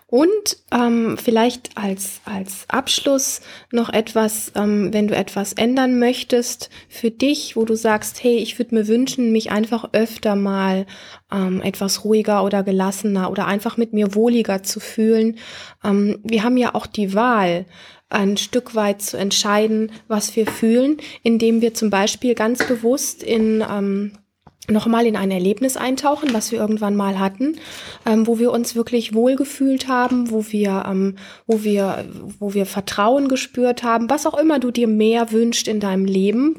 Und 0.08 0.58
ähm, 0.72 1.18
vielleicht 1.18 1.72
als, 1.76 2.22
als 2.26 2.66
Abschluss 2.68 3.42
noch 3.72 3.90
etwas, 3.90 4.52
ähm, 4.56 4.94
wenn 4.94 5.08
du 5.08 5.16
etwas 5.16 5.54
ändern 5.54 6.00
möchtest 6.00 6.70
für 6.90 7.12
dich, 7.12 7.56
wo 7.56 7.66
du 7.66 7.76
sagst, 7.76 8.24
hey, 8.24 8.38
ich 8.38 8.60
würde 8.60 8.76
mir 8.76 8.88
wünschen, 8.88 9.32
mich 9.32 9.52
einfach 9.52 9.90
öfter 9.94 10.36
mal 10.36 10.86
ähm, 11.32 11.62
etwas 11.62 12.04
ruhiger 12.04 12.44
oder 12.44 12.64
gelassener 12.64 13.32
oder 13.32 13.48
einfach 13.48 13.78
mit 13.78 13.94
mir 13.94 14.16
wohliger 14.16 14.64
zu 14.64 14.80
fühlen. 14.80 15.38
Ähm, 15.84 16.20
wir 16.24 16.44
haben 16.44 16.58
ja 16.58 16.76
auch 16.76 16.86
die 16.86 17.14
Wahl, 17.14 17.66
ein 18.10 18.38
Stück 18.38 18.76
weit 18.76 19.02
zu 19.02 19.18
entscheiden, 19.18 19.92
was 20.08 20.36
wir 20.36 20.46
fühlen, 20.46 20.98
indem 21.24 21.62
wir 21.62 21.74
zum 21.74 21.90
Beispiel 21.90 22.36
ganz 22.36 22.66
bewusst 22.68 23.24
in 23.24 23.64
ähm, 23.68 24.12
nochmal 24.70 25.06
in 25.06 25.16
ein 25.16 25.32
Erlebnis 25.32 25.78
eintauchen, 25.78 26.34
was 26.34 26.52
wir 26.52 26.60
irgendwann 26.60 26.96
mal 26.96 27.20
hatten, 27.20 27.58
ähm, 28.06 28.28
wo 28.28 28.40
wir 28.40 28.52
uns 28.52 28.76
wirklich 28.76 29.14
wohlgefühlt 29.14 29.88
haben, 29.88 30.32
wo 30.32 30.46
wir, 30.50 30.86
ähm, 30.88 31.16
wo 31.48 31.64
wir, 31.64 32.06
wo 32.40 32.54
wir 32.54 32.66
Vertrauen 32.66 33.28
gespürt 33.28 33.84
haben, 33.84 34.10
was 34.10 34.26
auch 34.26 34.38
immer 34.38 34.60
du 34.60 34.72
dir 34.72 34.88
mehr 34.88 35.32
wünscht 35.32 35.68
in 35.68 35.80
deinem 35.80 36.06
Leben, 36.06 36.56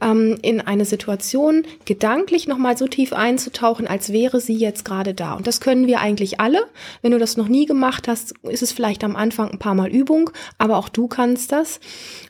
ähm, 0.00 0.38
in 0.42 0.60
eine 0.60 0.84
Situation 0.84 1.64
gedanklich 1.84 2.48
nochmal 2.48 2.76
so 2.76 2.86
tief 2.86 3.12
einzutauchen, 3.12 3.86
als 3.86 4.12
wäre 4.12 4.40
sie 4.40 4.56
jetzt 4.56 4.84
gerade 4.84 5.14
da. 5.14 5.34
Und 5.34 5.46
das 5.46 5.60
können 5.60 5.86
wir 5.86 6.00
eigentlich 6.00 6.40
alle. 6.40 6.64
Wenn 7.02 7.12
du 7.12 7.18
das 7.18 7.36
noch 7.36 7.48
nie 7.48 7.66
gemacht 7.66 8.08
hast, 8.08 8.34
ist 8.42 8.62
es 8.62 8.72
vielleicht 8.72 9.04
am 9.04 9.16
Anfang 9.16 9.50
ein 9.50 9.58
paar 9.58 9.74
Mal 9.74 9.90
Übung, 9.90 10.30
aber 10.58 10.78
auch 10.78 10.88
du 10.88 11.06
kannst 11.08 11.52
das. 11.52 11.80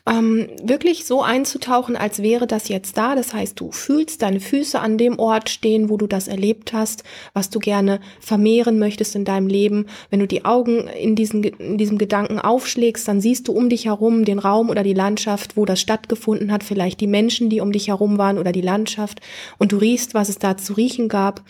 Ähm, 0.07 0.49
wirklich 0.63 1.05
so 1.05 1.21
einzutauchen, 1.21 1.95
als 1.95 2.21
wäre 2.21 2.47
das 2.47 2.67
jetzt 2.67 2.97
da. 2.97 3.15
Das 3.15 3.33
heißt, 3.33 3.59
du 3.59 3.71
fühlst 3.71 4.21
deine 4.21 4.39
Füße 4.39 4.79
an 4.79 4.90
dem 4.97 5.19
Ort 5.19 5.49
stehen, 5.49 5.89
wo 5.89 5.97
du 5.97 6.07
das 6.07 6.27
erlebt 6.27 6.73
hast, 6.73 7.03
was 7.33 7.49
du 7.49 7.59
gerne 7.59 7.99
vermehren 8.19 8.79
möchtest 8.79 9.15
in 9.15 9.25
deinem 9.25 9.47
Leben. 9.47 9.85
Wenn 10.09 10.19
du 10.19 10.27
die 10.27 10.45
Augen 10.45 10.87
in, 10.87 11.15
diesen, 11.15 11.43
in 11.43 11.77
diesem 11.77 11.97
Gedanken 11.97 12.39
aufschlägst, 12.39 13.07
dann 13.07 13.21
siehst 13.21 13.47
du 13.47 13.53
um 13.53 13.69
dich 13.69 13.85
herum 13.85 14.25
den 14.25 14.39
Raum 14.39 14.69
oder 14.69 14.83
die 14.83 14.93
Landschaft, 14.93 15.57
wo 15.57 15.65
das 15.65 15.79
stattgefunden 15.79 16.51
hat, 16.51 16.63
vielleicht 16.63 17.01
die 17.01 17.07
Menschen, 17.07 17.49
die 17.49 17.61
um 17.61 17.71
dich 17.71 17.87
herum 17.87 18.17
waren 18.17 18.37
oder 18.37 18.51
die 18.51 18.61
Landschaft 18.61 19.21
und 19.57 19.71
du 19.71 19.77
riechst, 19.77 20.13
was 20.13 20.29
es 20.29 20.39
da 20.39 20.57
zu 20.57 20.73
riechen 20.73 21.09
gab. 21.09 21.43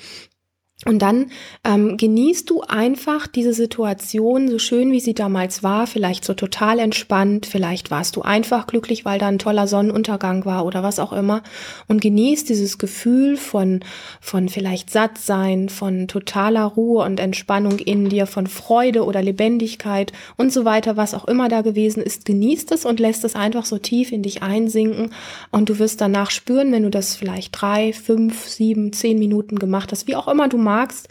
Und 0.85 1.03
dann 1.03 1.27
ähm, 1.63 1.95
genießt 1.95 2.49
du 2.49 2.61
einfach 2.61 3.27
diese 3.27 3.53
Situation, 3.53 4.49
so 4.49 4.57
schön 4.57 4.91
wie 4.91 4.99
sie 4.99 5.13
damals 5.13 5.61
war, 5.61 5.85
vielleicht 5.85 6.25
so 6.25 6.33
total 6.33 6.79
entspannt, 6.79 7.45
vielleicht 7.45 7.91
warst 7.91 8.15
du 8.15 8.23
einfach 8.23 8.65
glücklich, 8.65 9.05
weil 9.05 9.19
da 9.19 9.27
ein 9.27 9.37
toller 9.37 9.67
Sonnenuntergang 9.67 10.43
war 10.45 10.65
oder 10.65 10.81
was 10.81 10.97
auch 10.97 11.13
immer. 11.13 11.43
Und 11.87 12.01
genießt 12.01 12.49
dieses 12.49 12.79
Gefühl 12.79 13.37
von, 13.37 13.81
von 14.21 14.49
vielleicht 14.49 14.89
Sattsein, 14.89 15.69
von 15.69 16.07
totaler 16.07 16.63
Ruhe 16.63 17.05
und 17.05 17.19
Entspannung 17.19 17.77
in 17.77 18.09
dir, 18.09 18.25
von 18.25 18.47
Freude 18.47 19.05
oder 19.05 19.21
Lebendigkeit 19.21 20.11
und 20.35 20.51
so 20.51 20.65
weiter, 20.65 20.97
was 20.97 21.13
auch 21.13 21.25
immer 21.25 21.47
da 21.47 21.61
gewesen 21.61 22.01
ist. 22.01 22.25
Genießt 22.25 22.71
es 22.71 22.85
und 22.85 22.99
lässt 22.99 23.23
es 23.23 23.35
einfach 23.35 23.65
so 23.65 23.77
tief 23.77 24.11
in 24.11 24.23
dich 24.23 24.41
einsinken. 24.41 25.11
Und 25.51 25.69
du 25.69 25.77
wirst 25.77 26.01
danach 26.01 26.31
spüren, 26.31 26.71
wenn 26.71 26.83
du 26.83 26.89
das 26.89 27.15
vielleicht 27.15 27.61
drei, 27.61 27.93
fünf, 27.93 28.47
sieben, 28.47 28.93
zehn 28.93 29.19
Minuten 29.19 29.59
gemacht 29.59 29.91
hast, 29.91 30.07
wie 30.07 30.15
auch 30.15 30.27
immer 30.27 30.49
du 30.49 30.57
magst. 30.71 31.10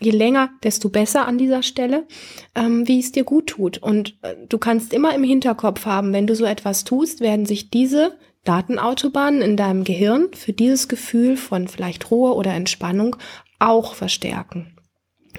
Je 0.00 0.10
länger, 0.10 0.50
desto 0.62 0.90
besser 0.90 1.26
an 1.26 1.38
dieser 1.38 1.62
Stelle, 1.62 2.06
ähm, 2.54 2.86
wie 2.86 3.00
es 3.00 3.12
dir 3.12 3.24
gut 3.24 3.48
tut. 3.48 3.78
Und 3.78 4.16
äh, 4.22 4.34
du 4.48 4.58
kannst 4.58 4.92
immer 4.92 5.14
im 5.14 5.24
Hinterkopf 5.24 5.86
haben, 5.86 6.12
wenn 6.12 6.26
du 6.26 6.34
so 6.34 6.44
etwas 6.44 6.84
tust, 6.84 7.20
werden 7.20 7.46
sich 7.46 7.70
diese 7.70 8.16
Datenautobahnen 8.44 9.42
in 9.42 9.56
deinem 9.56 9.84
Gehirn 9.84 10.28
für 10.32 10.52
dieses 10.52 10.88
Gefühl 10.88 11.36
von 11.36 11.68
vielleicht 11.68 12.10
Ruhe 12.10 12.34
oder 12.34 12.52
Entspannung 12.52 13.16
auch 13.58 13.94
verstärken. 13.94 14.77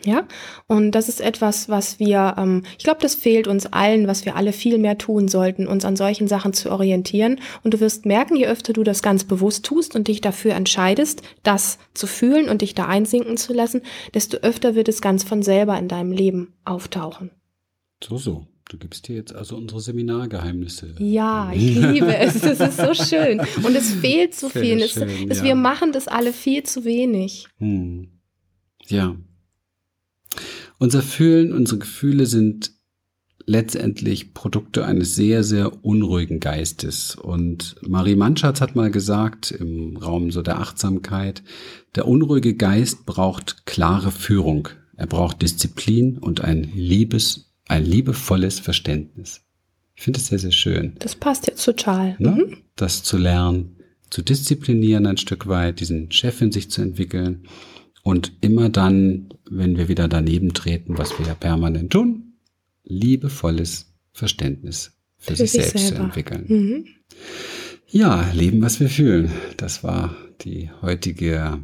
Ja, 0.05 0.27
und 0.67 0.91
das 0.91 1.09
ist 1.09 1.21
etwas, 1.21 1.69
was 1.69 1.99
wir, 1.99 2.35
ähm, 2.37 2.63
ich 2.77 2.83
glaube, 2.83 3.01
das 3.01 3.15
fehlt 3.15 3.47
uns 3.47 3.65
allen, 3.65 4.07
was 4.07 4.25
wir 4.25 4.35
alle 4.35 4.53
viel 4.53 4.77
mehr 4.77 4.97
tun 4.97 5.27
sollten, 5.27 5.67
uns 5.67 5.85
an 5.85 5.95
solchen 5.95 6.27
Sachen 6.27 6.53
zu 6.53 6.71
orientieren. 6.71 7.39
Und 7.63 7.73
du 7.73 7.79
wirst 7.79 8.05
merken, 8.05 8.35
je 8.35 8.47
öfter 8.47 8.73
du 8.73 8.83
das 8.83 9.01
ganz 9.01 9.23
bewusst 9.23 9.65
tust 9.65 9.95
und 9.95 10.07
dich 10.07 10.21
dafür 10.21 10.53
entscheidest, 10.55 11.21
das 11.43 11.79
zu 11.93 12.07
fühlen 12.07 12.49
und 12.49 12.61
dich 12.61 12.75
da 12.75 12.85
einsinken 12.85 13.37
zu 13.37 13.53
lassen, 13.53 13.81
desto 14.13 14.37
öfter 14.37 14.75
wird 14.75 14.87
es 14.87 15.01
ganz 15.01 15.23
von 15.23 15.43
selber 15.43 15.77
in 15.77 15.87
deinem 15.87 16.11
Leben 16.11 16.53
auftauchen. 16.63 17.31
So, 18.03 18.17
so. 18.17 18.47
Du 18.69 18.77
gibst 18.77 19.07
dir 19.07 19.15
jetzt 19.15 19.33
also 19.33 19.57
unsere 19.57 19.81
Seminargeheimnisse. 19.81 20.93
Ja, 20.99 21.51
ich 21.55 21.75
liebe 21.75 22.15
es. 22.15 22.43
Es 22.43 22.59
ist 22.59 22.77
so 22.77 22.93
schön. 22.93 23.41
Und 23.63 23.75
es 23.75 23.91
fehlt 23.95 24.35
so 24.35 24.47
Sehr 24.47 24.61
viel. 24.61 24.87
Schön, 24.87 25.09
es, 25.09 25.29
es, 25.29 25.37
ja. 25.39 25.43
Wir 25.43 25.55
machen 25.55 25.91
das 25.91 26.07
alle 26.07 26.31
viel 26.31 26.61
zu 26.61 26.85
wenig. 26.85 27.47
Hm. 27.57 28.11
Ja, 28.85 29.15
unser 30.79 31.01
Fühlen, 31.01 31.53
unsere 31.53 31.79
Gefühle 31.79 32.25
sind 32.25 32.71
letztendlich 33.45 34.33
Produkte 34.33 34.85
eines 34.85 35.15
sehr, 35.15 35.43
sehr 35.43 35.83
unruhigen 35.83 36.39
Geistes. 36.39 37.15
Und 37.15 37.75
Marie 37.81 38.15
Manschatz 38.15 38.61
hat 38.61 38.75
mal 38.75 38.91
gesagt, 38.91 39.51
im 39.51 39.97
Raum 39.97 40.31
so 40.31 40.41
der 40.41 40.59
Achtsamkeit, 40.59 41.43
der 41.95 42.07
unruhige 42.07 42.55
Geist 42.55 43.05
braucht 43.05 43.65
klare 43.65 44.11
Führung. 44.11 44.69
Er 44.95 45.07
braucht 45.07 45.41
Disziplin 45.41 46.17
und 46.17 46.41
ein 46.41 46.63
liebes, 46.75 47.51
ein 47.67 47.85
liebevolles 47.85 48.59
Verständnis. 48.59 49.41
Ich 49.95 50.03
finde 50.03 50.19
es 50.19 50.27
sehr, 50.27 50.39
sehr 50.39 50.51
schön. 50.51 50.93
Das 50.99 51.15
passt 51.15 51.47
jetzt 51.47 51.63
total. 51.65 52.15
Ne? 52.19 52.31
Mhm. 52.31 52.57
Das 52.75 53.03
zu 53.03 53.17
lernen, 53.17 53.77
zu 54.09 54.21
disziplinieren 54.21 55.07
ein 55.07 55.17
Stück 55.17 55.47
weit, 55.47 55.79
diesen 55.79 56.11
Chef 56.11 56.41
in 56.41 56.51
sich 56.51 56.69
zu 56.69 56.81
entwickeln 56.81 57.47
und 58.03 58.33
immer 58.41 58.69
dann, 58.69 59.29
wenn 59.49 59.77
wir 59.77 59.87
wieder 59.87 60.07
daneben 60.07 60.53
treten, 60.53 60.97
was 60.97 61.17
wir 61.19 61.27
ja 61.27 61.35
permanent 61.35 61.91
tun, 61.91 62.33
liebevolles 62.83 63.93
Verständnis 64.11 64.91
für, 65.17 65.31
für 65.31 65.37
sich, 65.37 65.51
sich, 65.51 65.61
selbst 65.63 65.87
selber. 65.87 65.97
zu 65.97 66.03
entwickeln. 66.03 66.45
Mhm. 66.47 66.85
Ja, 67.87 68.31
leben, 68.33 68.61
was 68.61 68.79
wir 68.79 68.89
fühlen. 68.89 69.31
Das 69.57 69.83
war 69.83 70.15
die 70.41 70.69
heutige 70.81 71.59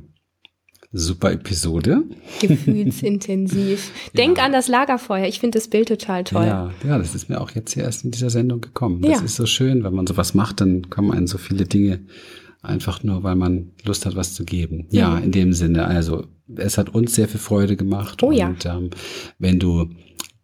super 0.92 1.32
Episode. 1.32 2.04
Gefühlsintensiv. 2.42 3.92
Denk 4.18 4.38
ja. 4.38 4.46
an 4.46 4.54
das 4.54 4.68
Lagerfeuer. 4.68 5.28
Ich 5.28 5.40
finde 5.40 5.60
das 5.60 5.68
Bild 5.68 5.90
total 5.90 6.24
toll. 6.24 6.46
Ja, 6.46 6.72
ja, 6.88 6.98
das 6.98 7.14
ist 7.14 7.30
mir 7.30 7.42
auch 7.42 7.52
jetzt 7.52 7.74
hier 7.74 7.84
erst 7.84 8.06
in 8.06 8.12
dieser 8.12 8.30
Sendung 8.30 8.62
gekommen. 8.62 9.02
Das 9.02 9.20
ja. 9.20 9.26
ist 9.26 9.36
so 9.36 9.46
schön, 9.46 9.84
wenn 9.84 9.94
man 9.94 10.08
sowas 10.08 10.34
macht, 10.34 10.62
dann 10.62 10.90
kommen 10.90 11.12
einem 11.12 11.28
so 11.28 11.38
viele 11.38 11.66
Dinge 11.66 12.00
einfach 12.66 13.04
nur, 13.04 13.24
weil 13.24 13.36
man 13.36 13.72
Lust 13.84 14.06
hat, 14.06 14.16
was 14.16 14.34
zu 14.34 14.46
geben. 14.46 14.88
Ja, 14.92 15.18
ja 15.18 15.24
in 15.24 15.32
dem 15.32 15.54
Sinne. 15.54 15.86
Also 15.86 16.28
es 16.56 16.78
hat 16.78 16.90
uns 16.90 17.16
sehr 17.16 17.28
viel 17.28 17.40
Freude 17.40 17.76
gemacht. 17.76 18.22
Oh 18.24 18.32
ja. 18.32 18.50
Und 18.50 18.66
ähm, 18.66 18.90
wenn 19.40 19.60
du 19.60 19.90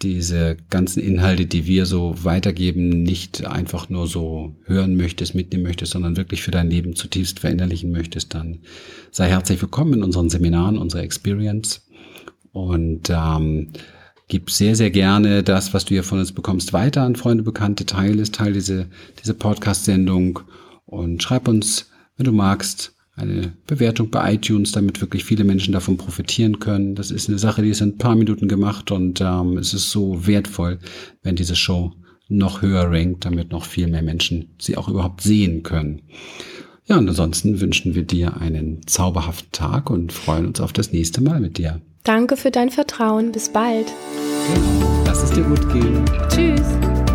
diese 0.01 0.57
ganzen 0.69 0.99
Inhalte, 1.01 1.45
die 1.45 1.67
wir 1.67 1.85
so 1.85 2.15
weitergeben, 2.23 3.03
nicht 3.03 3.45
einfach 3.45 3.89
nur 3.89 4.07
so 4.07 4.55
hören 4.65 4.95
möchtest, 4.95 5.35
mitnehmen 5.35 5.63
möchtest, 5.63 5.91
sondern 5.91 6.17
wirklich 6.17 6.41
für 6.41 6.51
dein 6.51 6.69
Leben 6.69 6.95
zutiefst 6.95 7.39
verinnerlichen 7.39 7.91
möchtest, 7.91 8.33
dann 8.33 8.59
sei 9.11 9.29
herzlich 9.29 9.61
willkommen 9.61 9.93
in 9.93 10.03
unseren 10.03 10.29
Seminaren, 10.29 10.77
unserer 10.77 11.03
Experience. 11.03 11.85
Und 12.51 13.09
ähm, 13.09 13.69
gib 14.27 14.49
sehr, 14.49 14.75
sehr 14.75 14.89
gerne 14.89 15.43
das, 15.43 15.73
was 15.73 15.85
du 15.85 15.89
hier 15.89 16.03
von 16.03 16.19
uns 16.19 16.31
bekommst, 16.31 16.73
weiter 16.73 17.03
an 17.03 17.15
Freunde, 17.15 17.43
Bekannte, 17.43 17.85
teile 17.85 18.21
es, 18.21 18.31
teile 18.31 18.53
diese, 18.53 18.87
diese 19.21 19.33
Podcast-Sendung 19.33 20.39
und 20.85 21.21
schreib 21.21 21.47
uns, 21.47 21.90
wenn 22.21 22.25
du 22.25 22.31
magst, 22.33 22.93
eine 23.15 23.53
Bewertung 23.65 24.11
bei 24.11 24.35
iTunes, 24.35 24.71
damit 24.71 25.01
wirklich 25.01 25.25
viele 25.25 25.43
Menschen 25.43 25.73
davon 25.73 25.97
profitieren 25.97 26.59
können. 26.59 26.93
Das 26.93 27.09
ist 27.09 27.27
eine 27.27 27.39
Sache, 27.39 27.63
die 27.63 27.69
ist 27.69 27.81
in 27.81 27.89
ein 27.89 27.97
paar 27.97 28.15
Minuten 28.15 28.47
gemacht 28.47 28.91
und 28.91 29.19
ähm, 29.21 29.57
es 29.57 29.73
ist 29.73 29.89
so 29.89 30.27
wertvoll, 30.27 30.77
wenn 31.23 31.35
diese 31.35 31.55
Show 31.55 31.93
noch 32.29 32.61
höher 32.61 32.91
rankt, 32.91 33.25
damit 33.25 33.51
noch 33.51 33.65
viel 33.65 33.87
mehr 33.87 34.03
Menschen 34.03 34.55
sie 34.59 34.77
auch 34.77 34.87
überhaupt 34.87 35.21
sehen 35.21 35.63
können. 35.63 36.03
Ja, 36.85 36.99
und 36.99 37.09
ansonsten 37.09 37.59
wünschen 37.59 37.95
wir 37.95 38.03
dir 38.03 38.37
einen 38.37 38.85
zauberhaften 38.85 39.51
Tag 39.51 39.89
und 39.89 40.13
freuen 40.13 40.45
uns 40.45 40.61
auf 40.61 40.73
das 40.73 40.91
nächste 40.91 41.21
Mal 41.21 41.39
mit 41.39 41.57
dir. 41.57 41.81
Danke 42.03 42.37
für 42.37 42.51
dein 42.51 42.69
Vertrauen. 42.69 43.31
Bis 43.31 43.49
bald. 43.49 43.87
Genau. 44.53 45.03
Lass 45.05 45.23
es 45.23 45.31
dir 45.31 45.43
gut 45.43 45.73
gehen. 45.73 46.05
Tschüss. 46.29 47.10